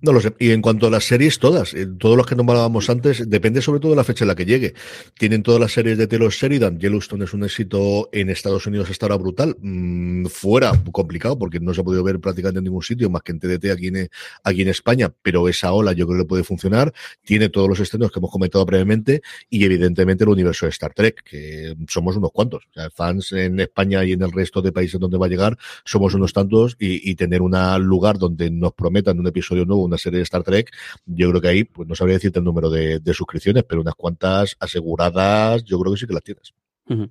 [0.01, 0.33] No lo sé.
[0.39, 3.79] Y en cuanto a las series, todas, eh, todos los que nombrábamos antes, depende sobre
[3.79, 4.73] todo de la fecha en la que llegue.
[5.17, 6.79] Tienen todas las series de Taylor Sheridan.
[6.79, 9.57] Yellowstone es un éxito en Estados Unidos hasta ahora brutal.
[9.59, 13.33] Mm, fuera, complicado, porque no se ha podido ver prácticamente en ningún sitio, más que
[13.33, 14.09] en TDT aquí en,
[14.43, 15.11] aquí en España.
[15.21, 16.93] Pero esa ola yo creo que puede funcionar.
[17.23, 21.23] Tiene todos los estrenos que hemos comentado previamente y evidentemente el universo de Star Trek,
[21.23, 22.67] que somos unos cuantos.
[22.93, 26.33] Fans en España y en el resto de países donde va a llegar, somos unos
[26.33, 27.49] tantos y, y tener un
[27.85, 30.71] lugar donde nos prometan un episodio nuevo, una serie de Star Trek,
[31.05, 34.55] yo creo que ahí, pues no sabría decirte el número de, suscripciones, pero unas cuantas
[34.59, 36.53] aseguradas, yo creo que sí que las tienes.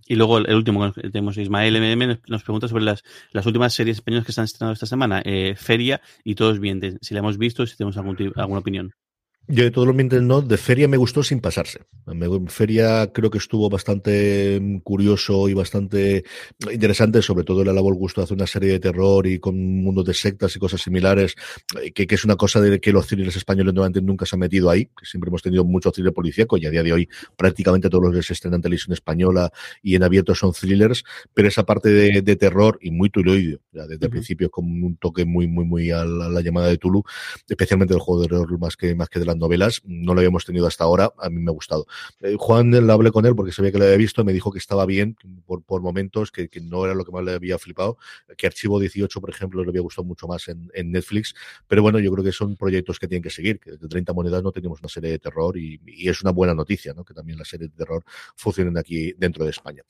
[0.06, 3.98] Y luego el, último que tenemos, Ismael MM, nos, pregunta sobre las, las últimas series
[3.98, 7.20] españolas que se han estrenado esta semana, eh, Feria y Todos Bien, de- si la
[7.20, 8.92] hemos visto, si tenemos algún, alguna opinión.
[9.50, 11.80] Yo de todos los mientes no, de Feria me gustó sin pasarse.
[12.48, 16.24] Feria creo que estuvo bastante mm, curioso y bastante
[16.70, 19.56] interesante, sobre todo le alabo el gusto de hacer una serie de terror y con
[19.82, 21.34] mundos de sectas y cosas similares,
[21.82, 24.40] eh, que, que es una cosa de que los thrillers españoles normalmente nunca se han
[24.40, 27.88] metido ahí, que siempre hemos tenido mucho thriller policíaco y a día de hoy prácticamente
[27.88, 29.50] todos los que se estrenan en televisión española
[29.82, 33.86] y en abierto son thrillers, pero esa parte de, de terror y muy tuloide, ya
[33.86, 34.10] desde el Ujú.
[34.10, 37.02] principio con un toque muy, muy, muy a la, a la llamada de Tulu,
[37.48, 39.82] especialmente del juego de terror más que, más que de las novelas.
[39.84, 41.86] No lo habíamos tenido hasta ahora, a mí me ha gustado.
[42.20, 44.58] Eh, Juan le hablé con él porque sabía que lo había visto, me dijo que
[44.58, 45.16] estaba bien
[45.46, 47.98] por, por momentos, que, que, no era lo que más le había flipado,
[48.36, 51.34] que Archivo 18, por ejemplo, le había gustado mucho más en, en, Netflix,
[51.66, 54.42] pero bueno, yo creo que son proyectos que tienen que seguir, que de 30 monedas
[54.42, 57.04] no tenemos una serie de terror y, y es una buena noticia, ¿no?
[57.04, 58.04] que también las series de terror
[58.36, 59.82] funcionen aquí dentro de España.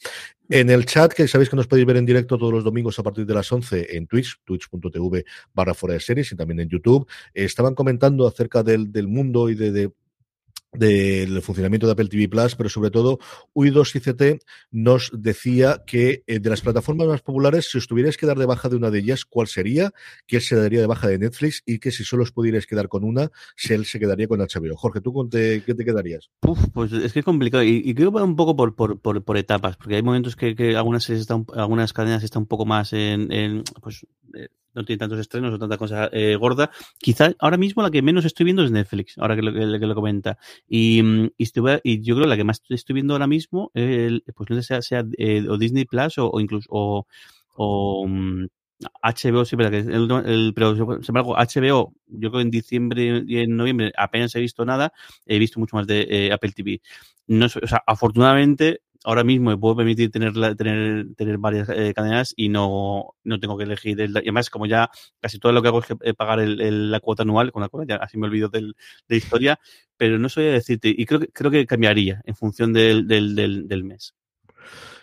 [0.51, 3.03] En el chat, que sabéis que nos podéis ver en directo todos los domingos a
[3.03, 7.07] partir de las 11 en Twitch, twitch.tv barra fuera de series y también en YouTube,
[7.35, 9.93] eh, estaban comentando acerca del, del mundo y de, de
[10.73, 13.19] del funcionamiento de Apple TV Plus, pero sobre todo
[13.55, 18.39] UI2ICT nos decía que eh, de las plataformas más populares, si os tuvierais que dar
[18.39, 19.93] de baja de una de ellas, ¿cuál sería?
[20.27, 23.05] Que se daría de baja de Netflix y que si solo os pudierais quedar con
[23.05, 23.31] una,
[23.69, 24.77] él se quedaría con HBO.
[24.77, 26.31] Jorge, ¿tú qué te quedarías?
[26.47, 29.23] Uf, pues es que es complicado y, y creo que un poco por, por, por,
[29.25, 32.93] por, etapas, porque hay momentos que, que algunas, están, algunas cadenas están un poco más
[32.93, 34.49] en, en pues, eh,
[34.79, 36.71] no tiene tantos estrenos o tanta cosa eh, gorda.
[36.99, 39.95] Quizá ahora mismo la que menos estoy viendo es Netflix, ahora que lo, que, lo
[39.95, 40.39] comenta.
[40.69, 44.63] Y, yo creo que la que más estoy viendo ahora mismo, eh, pues no sé
[44.63, 47.07] sea, sea eh, o Disney Plus o, incluso
[47.57, 48.07] o,
[49.03, 53.25] HBO, sí, pero, que el, el, pero sin embargo, HBO, yo creo que en diciembre
[53.27, 54.93] y en noviembre apenas he visto nada,
[55.27, 56.81] he visto mucho más de eh, Apple TV.
[57.27, 62.35] No, o sea, afortunadamente, ahora mismo me puedo permitir tener, tener, tener varias eh, cadenas
[62.37, 64.01] y no, no tengo que elegir.
[64.01, 64.91] El, y además, como ya
[65.21, 67.69] casi todo lo que hago es que, eh, pagar el, la cuota anual, con la
[67.69, 68.75] cual ya así me olvido del,
[69.09, 69.59] de historia,
[69.97, 73.35] pero no soy a decirte, y creo creo que cambiaría en función del, del,
[73.69, 74.15] del mes.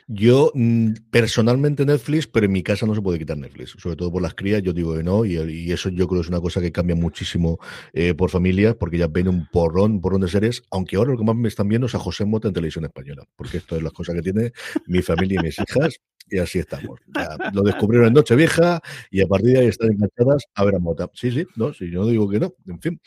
[0.08, 4.12] Yo, mm, personalmente Netflix, pero en mi casa no se puede quitar Netflix, sobre todo
[4.12, 6.62] por las crías, yo digo que no, y, eso yo creo que es una cosa
[6.62, 7.58] que cambia muchísimo
[7.91, 11.24] eh, por familias, porque ya ven un porrón, porrón de series, aunque ahora lo que
[11.24, 13.93] más me están viendo es a José Mota en televisión española, porque esto es las
[13.93, 14.51] cosas que tiene
[14.86, 15.99] mi familia y mis hijas,
[16.30, 16.99] y así estamos.
[17.13, 20.80] Ya, lo descubrieron en Nochevieja y a partir de ahí están enganchadas a ver a
[20.80, 21.09] Mota.
[21.13, 22.99] Sí, sí, no, sí, yo no digo que no, en fin,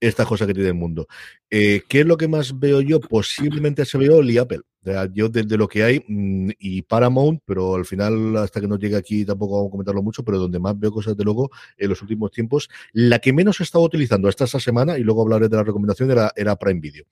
[0.00, 1.06] esta cosa que tiene el mundo.
[1.50, 3.00] Eh, ¿Qué es lo que más veo yo?
[3.00, 4.60] Posiblemente se veo y Apple.
[5.14, 8.96] Yo desde lo que hay mmm, y Paramount, pero al final hasta que no llegue
[8.96, 12.02] aquí tampoco vamos a comentarlo mucho, pero donde más veo cosas de luego en los
[12.02, 15.56] últimos tiempos, la que menos he estado utilizando hasta esta semana, y luego hablaré de
[15.56, 17.04] la recomendación, era, era Prime Video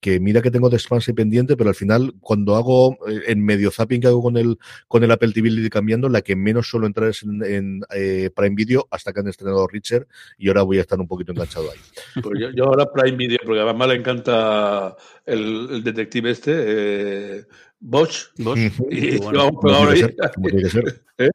[0.00, 3.70] que mira que tengo de Expanse pendiente, pero al final cuando hago eh, en medio
[3.70, 7.08] zapping que hago con el con el Apple TV cambiando, la que menos suelo entrar
[7.10, 10.06] es en, en eh, Prime Video hasta que han estrenado Richard
[10.36, 11.78] y ahora voy a estar un poquito enganchado ahí.
[12.22, 14.96] Pues yo, yo, ahora Prime Video, porque además le encanta
[15.26, 17.44] el, el detective este, eh,
[17.80, 18.28] Bosch.
[18.38, 18.58] Bosch.
[18.90, 20.02] Y, bueno, vamos, ahora ahí,
[20.42, 21.02] tiene que ser.
[21.18, 21.30] ¿Eh?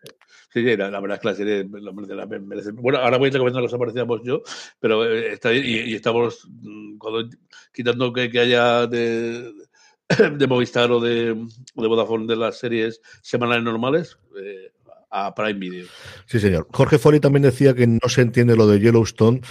[0.53, 1.67] Sí, la, la, verdad es que la serie
[2.15, 2.71] la, merece.
[2.73, 4.43] Bueno, ahora voy a recomendar los aparecíamos yo,
[4.79, 7.27] pero eh, está ahí y, y, estamos mm, cuando,
[7.73, 9.51] quitando que, que haya de,
[10.37, 14.17] de, Movistar o de, de Vodafone de las series semanales normales.
[14.37, 14.71] Eh,
[15.13, 15.85] a Prime Video.
[16.25, 16.67] Sí, señor.
[16.71, 19.41] Jorge Foley también decía que no se entiende lo de Yellowstone,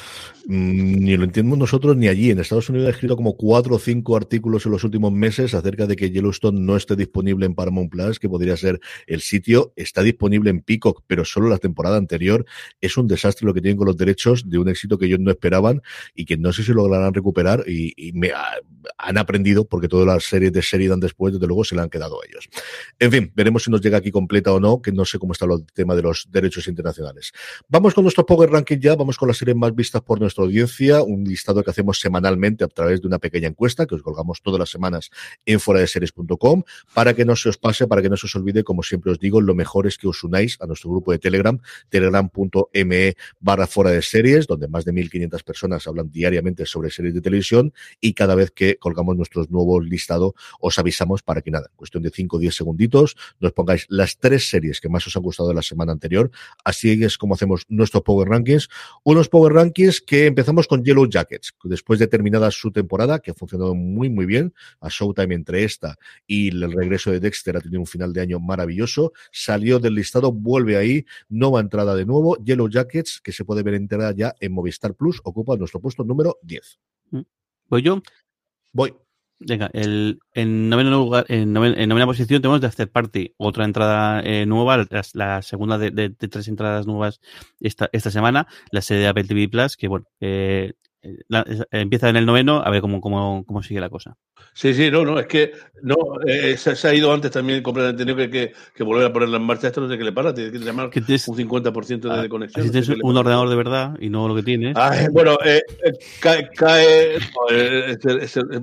[0.46, 2.30] mmm, ni lo entendemos nosotros ni allí.
[2.30, 5.86] En Estados Unidos ha escrito como cuatro o cinco artículos en los últimos meses acerca
[5.86, 9.72] de que Yellowstone no esté disponible en Paramount Plus, que podría ser el sitio.
[9.76, 12.44] Está disponible en Peacock, pero solo la temporada anterior.
[12.80, 15.30] Es un desastre lo que tienen con los derechos de un éxito que ellos no
[15.30, 15.80] esperaban
[16.14, 18.46] y que no sé si lograrán recuperar y, me ha,
[18.98, 22.20] han aprendido porque todas las series de Sheridan después, desde luego, se le han quedado
[22.20, 22.48] a ellos.
[22.98, 25.46] En fin, veremos si nos llega aquí completa o no, que no sé cómo está
[25.56, 27.32] el tema de los derechos internacionales.
[27.68, 31.02] Vamos con nuestro Power Ranking ya, vamos con las series más vistas por nuestra audiencia,
[31.02, 34.58] un listado que hacemos semanalmente a través de una pequeña encuesta que os colgamos todas
[34.58, 35.10] las semanas
[35.46, 36.62] en foradeseries.com
[36.94, 39.18] para que no se os pase, para que no se os olvide, como siempre os
[39.18, 43.90] digo, lo mejor es que os unáis a nuestro grupo de Telegram, telegram.me barra fuera
[43.90, 48.34] de series, donde más de 1.500 personas hablan diariamente sobre series de televisión y cada
[48.34, 52.36] vez que colgamos nuestros nuevos listados os avisamos para que nada, en cuestión de 5
[52.36, 55.62] o 10 segunditos, nos pongáis las tres series que más os han gustado de la
[55.62, 56.30] semana anterior.
[56.64, 58.68] Así es como hacemos nuestros Power Rankings.
[59.04, 63.34] Unos Power Rankings que empezamos con Yellow Jackets, después de terminada su temporada, que ha
[63.34, 64.54] funcionado muy, muy bien.
[64.80, 68.40] A Showtime entre esta y el regreso de Dexter ha tenido un final de año
[68.40, 69.12] maravilloso.
[69.30, 72.36] Salió del listado, vuelve ahí, nueva entrada de nuevo.
[72.44, 76.38] Yellow Jackets, que se puede ver entera ya en Movistar Plus, ocupa nuestro puesto número
[76.42, 76.78] 10.
[77.68, 78.02] ¿Voy yo?
[78.72, 78.94] Voy.
[79.46, 83.64] Venga, el, en, noveno lugar, en, novena, en novena posición tenemos de After Party, otra
[83.64, 87.20] entrada eh, nueva, la, segunda de, tres entradas nuevas
[87.60, 90.74] esta, esta semana, la serie de Apple TV Plus, que bueno, eh,
[91.28, 94.16] la, empieza en el noveno, a ver cómo, cómo, cómo sigue la cosa.
[94.54, 95.96] Sí, sí, no, no, es que no,
[96.26, 99.38] eh, se, se, ha ido antes también completamente tenido que, que, que, volver a ponerla
[99.38, 99.68] en marcha.
[99.68, 102.64] Esto no sé qué le para, tiene que llamar un 50% de, de conexión.
[102.64, 104.76] Si tienes no sé un ordenador de verdad y no lo que tienes.
[104.76, 105.62] Ah, bueno, eh,
[106.20, 108.62] cae, cae, no, es, es, es,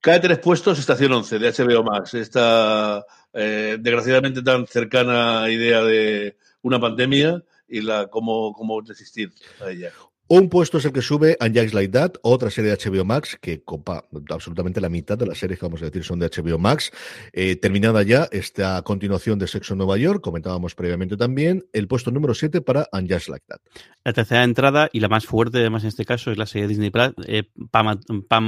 [0.00, 2.14] cae tres puestos, estación 11 de HBO Max.
[2.14, 9.32] Esta eh, desgraciadamente tan cercana idea de una pandemia y la cómo, cómo resistir
[9.64, 9.92] a ella.
[10.32, 13.36] Un puesto es el que sube And Just Like That, otra serie de HBO Max
[13.40, 16.56] que copa absolutamente la mitad de las series que vamos a decir son de HBO
[16.56, 16.92] Max.
[17.32, 22.12] Eh, terminada ya esta continuación de Sexo en Nueva York, comentábamos previamente también, el puesto
[22.12, 23.58] número 7 para And Just Like That.
[24.04, 26.74] La tercera entrada y la más fuerte además en este caso es la serie de
[26.74, 27.98] Disney Plus, eh, Pam,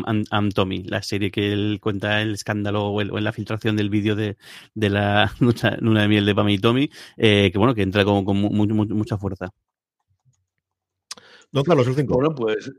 [0.06, 4.14] and, Tommy, la serie que él cuenta el escándalo o, en la filtración del vídeo
[4.14, 4.36] de,
[4.76, 5.32] la
[5.80, 8.50] luna de miel de Pam y Tommy, eh, que bueno, que entra con, con mu-
[8.52, 9.48] mu- mucha fuerza.
[11.52, 12.14] Don Carlos, el 5.
[12.14, 12.70] Bueno, pues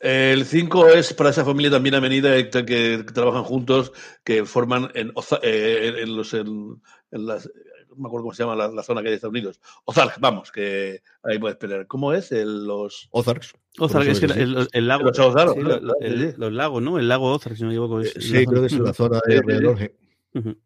[0.00, 3.92] el 5 es para esa familia también avenida que, que trabajan juntos,
[4.24, 7.50] que forman en, Oza- eh, en los en, en las
[7.96, 9.60] no me acuerdo cómo se llama la, la zona que hay de Estados Unidos.
[9.84, 11.86] Ozark, vamos, que ahí puedes pelear.
[11.86, 12.32] ¿Cómo es?
[12.32, 13.54] El, los Ozarks.
[13.78, 15.04] Ozark, es que el, el- el lago.
[15.04, 15.74] Los Ozark, sí, ¿no?
[16.00, 16.98] el- los lagos, ¿no?
[16.98, 18.00] El lago Ozark, si no me equivoco.
[18.00, 19.38] es- Eh, Sí, la creo que es zona- la zona de sí, sí.
[19.38, 19.78] alrededor.
[19.78, 20.38] sí.
[20.38, 20.56] Ujú.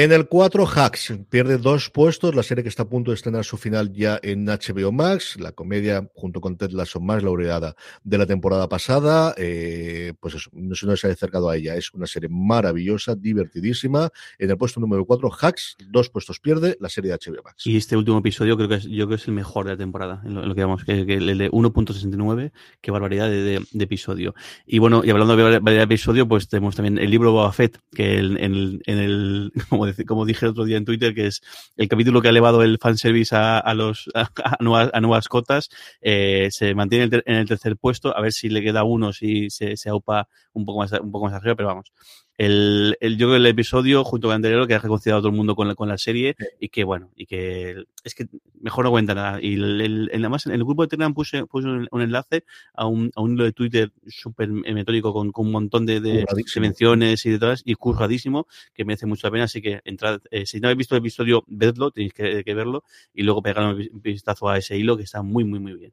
[0.00, 3.44] En el 4, Hacks pierde dos puestos, la serie que está a punto de estrenar
[3.44, 7.74] su final ya en HBO Max, la comedia junto con Ted Lasso más laureada
[8.04, 12.06] de la temporada pasada, eh, pues eso, no se ha acercado a ella, es una
[12.06, 14.10] serie maravillosa, divertidísima.
[14.38, 17.66] En el puesto número 4, Hacks, dos puestos pierde la serie de HBO Max.
[17.66, 19.78] Y este último episodio creo que es, yo creo que es el mejor de la
[19.78, 24.36] temporada, en lo, que vamos, que, el de 1.69, qué barbaridad de, episodio.
[24.64, 27.80] Y bueno, y hablando de barbaridad de episodio, pues tenemos también el libro Boba Fett,
[27.92, 29.52] que en el,
[30.06, 31.42] como dije el otro día en Twitter, que es
[31.76, 35.68] el capítulo que ha elevado el fanservice a, a los a, nuevas, a nuevas cotas,
[36.00, 39.12] eh, se mantiene en el en el tercer puesto, a ver si le queda uno,
[39.12, 41.92] si se, se aupa un poco más, un poco más arriba, pero vamos.
[42.38, 45.22] El, el, yo creo que el episodio, junto con el anterior, que ha reconciliado a
[45.22, 48.26] todo el mundo con la, con la serie, y que bueno, y que es que
[48.60, 49.40] mejor no cuenta nada.
[49.42, 52.86] Y el, el- además en el grupo de Telegram puse, puse un, un enlace a
[52.86, 56.44] un, a un hilo de Twitter súper metódico con, con un montón de, de, de
[56.60, 59.44] menciones y de todas, y curradísimo, que merece mucho la pena.
[59.44, 62.84] Así que entrad, eh, si no habéis visto el episodio, vedlo, tenéis que, que verlo,
[63.12, 65.92] y luego pegar un vi- vistazo a ese hilo que está muy, muy, muy bien.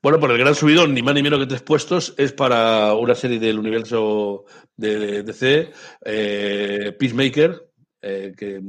[0.00, 3.16] Bueno, por el gran subidón, ni más ni menos que tres puestos, es para una
[3.16, 4.44] serie del universo
[4.76, 5.72] de DC,
[6.04, 7.68] eh, Peacemaker,
[8.02, 8.60] eh, que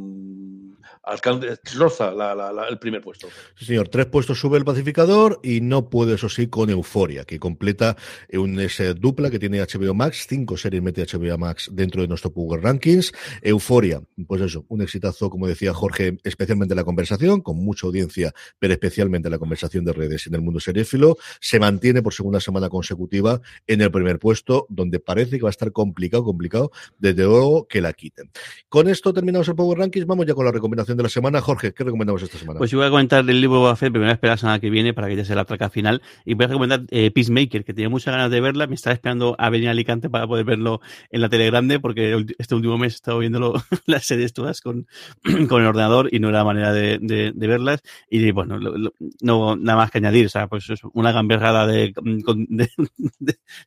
[2.51, 3.27] la- el primer puesto.
[3.55, 7.39] Sí, señor, tres puestos sube el pacificador y no puede, eso sí, con Euforia, que
[7.39, 7.95] completa
[8.33, 12.31] un ese dupla que tiene HBO Max, cinco series mete HBO Max dentro de nuestro
[12.31, 13.11] Power Rankings.
[13.41, 18.73] Euforia, pues eso, un exitazo, como decía Jorge, especialmente la conversación, con mucha audiencia, pero
[18.73, 23.41] especialmente la conversación de redes en el mundo seréfilo, se mantiene por segunda semana consecutiva
[23.67, 27.81] en el primer puesto, donde parece que va a estar complicado, complicado, desde luego que
[27.81, 28.29] la quiten.
[28.67, 31.41] Con esto terminamos el Power Rankings, vamos ya con la recomendación de la semana.
[31.41, 32.57] Jorge, ¿qué recomendamos esta semana?
[32.57, 34.37] Pues yo voy a comentar el libro Boba Fett, pero me voy a esperar la
[34.37, 36.01] semana que viene para que ya sea la traca final.
[36.25, 38.67] Y voy a recomendar eh, Peacemaker, que tenía muchas ganas de verla.
[38.67, 42.25] Me estaba esperando a venir a Alicante para poder verlo en la tele grande, porque
[42.37, 43.53] este último mes he estado viéndolo
[43.85, 44.87] las series todas con,
[45.47, 47.81] con el ordenador y no era manera de, de- de verlas.
[48.09, 50.25] Y bueno, lo- lo- no nada más que añadir.
[50.25, 52.69] O sea, pues es una gamberrada de, con- de,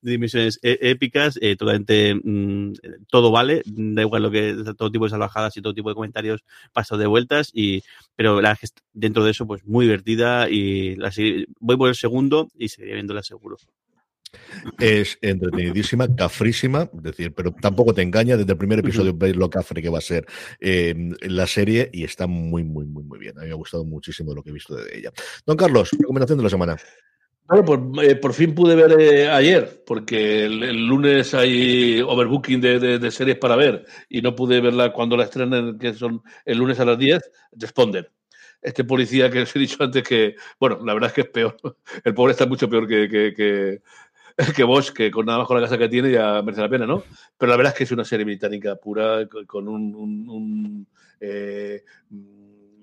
[0.02, 2.72] dimensiones é- épicas, eh, totalmente mm,
[3.10, 6.44] todo vale, da igual lo que todo tipo de salvajadas y todo tipo de comentarios
[6.72, 7.82] pasos de vueltas y
[8.16, 8.58] pero la
[8.92, 11.12] dentro de eso pues muy divertida y la
[11.60, 13.56] voy por el segundo y seguiré viéndola seguro.
[14.78, 18.36] Es entretenidísima, cafrísima, es decir, pero tampoco te engaña.
[18.36, 20.26] Desde el primer episodio ves lo cafre que va a ser
[20.58, 23.36] eh, la serie y está muy, muy, muy, muy bien.
[23.38, 25.12] A mí me ha gustado muchísimo lo que he visto de ella.
[25.44, 26.76] Don Carlos, recomendación de la semana.
[27.52, 33.10] Bueno, pues eh, por fin pude ver eh, ayer, porque el, lunes hay overbooking de,
[33.10, 36.86] series para ver y no pude verla cuando la estrenan, que son el lunes a
[36.86, 37.20] las 10,
[37.52, 38.10] Responder.
[38.62, 41.56] Este policía que os he dicho antes que, bueno, la verdad es que es peor.
[42.04, 43.82] El pobre está mucho peor que, que,
[44.56, 46.86] que, Bosch, que con nada más con la casa que tiene ya merece la pena,
[46.86, 47.04] ¿no?
[47.36, 50.86] Pero la verdad es que es una serie británica pura, con- un, un,
[51.20, 51.84] eh,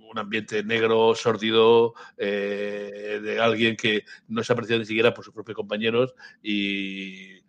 [0.10, 5.24] un ambiente negro, sórdido, eh, de alguien que no se ha apreciado ni siquiera por
[5.24, 7.40] sus propios compañeros y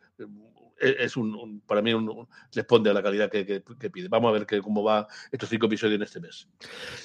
[0.81, 4.09] es es un, un- para mí un- responde a la calidad que, que- que pide.
[4.09, 6.49] Vamos a ver que, cómo va estos cinco episodios en este mes.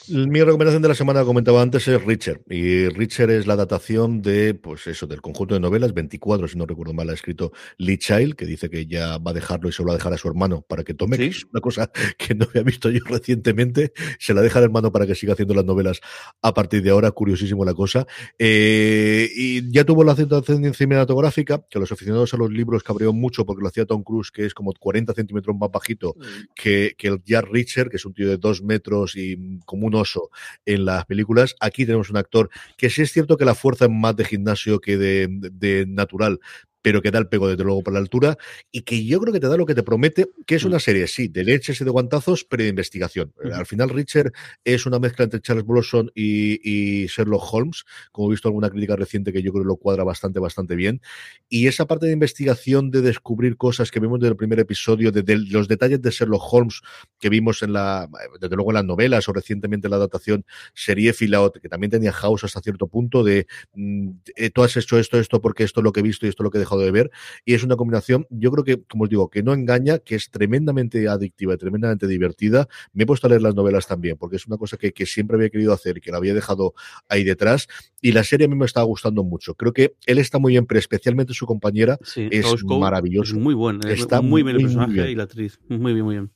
[0.09, 2.41] Mi recomendación de la semana, comentaba antes, es Richard.
[2.49, 6.65] Y Richard es la datación de, pues eso, del conjunto de novelas, 24, si no
[6.65, 9.81] recuerdo mal, ha escrito Lee Child, que dice que ya va a dejarlo y se
[9.83, 11.23] lo va a dejar a su hermano para que tome, Sí.
[11.23, 13.91] que es una cosa que no había visto yo recientemente.
[14.19, 15.99] Se la deja al hermano para que siga haciendo las novelas
[16.41, 18.05] a partir de ahora, curiosísimo la cosa.
[18.39, 23.45] Eh, y ya tuvo la aceptación cinematográfica, que los aficionados a los libros cabreó mucho
[23.45, 26.15] porque lo hacía Tom Cruise, que es como 40 centímetros más bajito
[26.55, 29.87] que, que el Jack Richard, que es un tío de dos metros y mm, como
[29.87, 30.29] un oso
[30.65, 31.55] en las películas.
[31.59, 34.79] Aquí tenemos un actor que sí es cierto que la fuerza es más de gimnasio
[34.79, 36.39] que de- de natural,
[36.85, 38.37] pero que da el pego desde luego por la altura
[38.71, 41.07] y que yo creo que te da lo que te promete, que es una serie,
[41.07, 43.33] sí, de leches y de guantazos, pero de investigación.
[43.51, 44.31] Al final, Richard
[44.63, 48.95] es una mezcla entre Charles Blossom y, y Sherlock Holmes, como he visto alguna crítica
[48.95, 51.01] reciente que yo creo que lo cuadra bastante, bastante bien.
[51.49, 55.23] Y esa parte de investigación, de descubrir cosas que vimos desde el primer episodio, de,
[55.23, 56.81] de los detalles de Sherlock Holmes
[57.19, 58.07] que vimos en la,
[58.39, 62.11] desde luego en las novelas o recientemente en la adaptación serie Filaut, que también tenía
[62.11, 65.83] House hasta cierto punto de mm, eh, tú has hecho esto, esto, porque esto es
[65.83, 67.11] lo que he visto y esto es lo que he dejado de ver.
[67.45, 70.29] Y es una combinación, yo creo que, como os digo, que no engaña, que es
[70.29, 72.67] tremendamente adictiva y tremendamente divertida.
[72.93, 75.35] Me he puesto a leer las novelas también, porque es una cosa que, que siempre
[75.37, 76.73] había querido hacer y que la había dejado
[77.09, 77.67] ahí detrás.
[78.01, 79.55] Y la serie a mí me está gustando mucho.
[79.55, 83.35] Creo que él está muy bien, pero especialmente su compañera Sí, es Rose Cole maravilloso.
[83.35, 83.79] Es muy bueno.
[83.87, 85.09] Está muy bien el muy personaje bien.
[85.09, 85.59] y la actriz.
[85.67, 86.31] Muy bien, muy bien.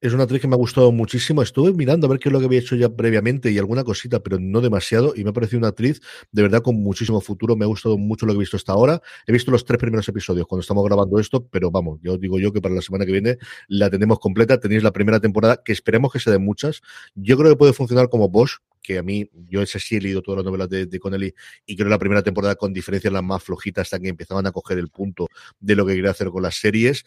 [0.00, 1.42] Es una actriz que me ha gustado muchísimo.
[1.42, 4.20] Estuve mirando a ver qué es lo que había hecho ya previamente y alguna cosita,
[4.20, 5.12] pero no demasiado.
[5.16, 7.56] Y me ha parecido una actriz de verdad con muchísimo futuro.
[7.56, 9.02] Me ha gustado mucho lo que he visto hasta ahora.
[9.26, 12.52] He visto los tres primeros episodios cuando estamos grabando esto, pero vamos, yo digo yo
[12.52, 14.60] que para la semana que viene la tenemos completa.
[14.60, 16.80] Tenéis la primera temporada, que esperemos que se den muchas.
[17.16, 20.22] Yo creo que puede funcionar como Bosch, que a mí, yo ese sí he leído
[20.22, 21.34] todas las novelas de, de Connelly
[21.66, 24.52] y creo que la primera temporada con diferencia las más flojitas hasta que empezaban a
[24.52, 25.26] coger el punto
[25.58, 27.04] de lo que quería hacer con las series.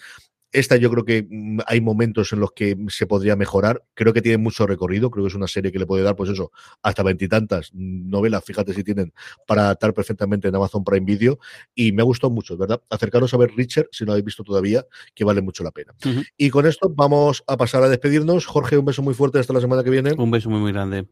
[0.52, 3.84] Esta yo creo que mm, hay momentos en los que se podría mejorar.
[3.94, 5.10] Creo que tiene mucho recorrido.
[5.10, 8.74] Creo que es una serie que le puede dar, pues eso, hasta veintitantas novelas, fíjate
[8.74, 9.14] si tienen,
[9.48, 11.40] para adaptar perfectamente en Amazon Prime Video.
[11.74, 12.82] Y me ha gustado mucho, ¿verdad?
[12.90, 15.94] Acercaros a ver Richard, si no lo habéis visto todavía, que vale mucho la pena.
[16.38, 18.46] Y con esto vamos a pasar a despedirnos.
[18.46, 20.14] Jorge, un beso muy fuerte hasta la semana que viene.
[20.14, 21.08] Un beso muy, muy grande.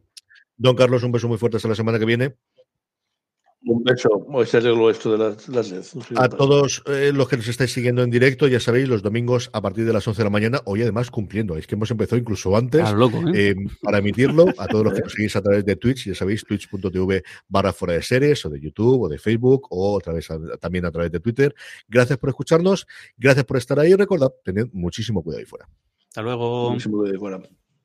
[0.58, 2.36] Don Carlos, un beso muy fuerte hasta la semana que viene.
[3.62, 4.10] Un beso.
[4.32, 5.84] Hoy se arregló esto de las, las LED.
[6.12, 9.50] No A todos eh, los que nos estáis siguiendo en directo, ya sabéis, los domingos
[9.52, 12.18] a partir de las 11 de la mañana, hoy además cumpliendo, es que hemos empezado
[12.18, 13.50] incluso antes A lo loco, ¿eh?
[13.52, 16.46] eh, para emitirlo, a todos los que nos seguís a través de Twitch, ya sabéis,
[16.46, 20.40] twitch.tv barra fuera de series, o de YouTube, o de Facebook, o otra vez a-
[20.58, 21.54] también a través de Twitter.
[21.88, 22.88] Gracias por escucharnos,
[23.18, 25.68] gracias por estar ahí y recordad, tened muchísimo cuidado ahí fuera.
[26.08, 26.70] Hasta luego.
[26.72, 27.38] Muchísimo de fuera.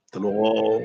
[0.06, 0.80] Hasta luego.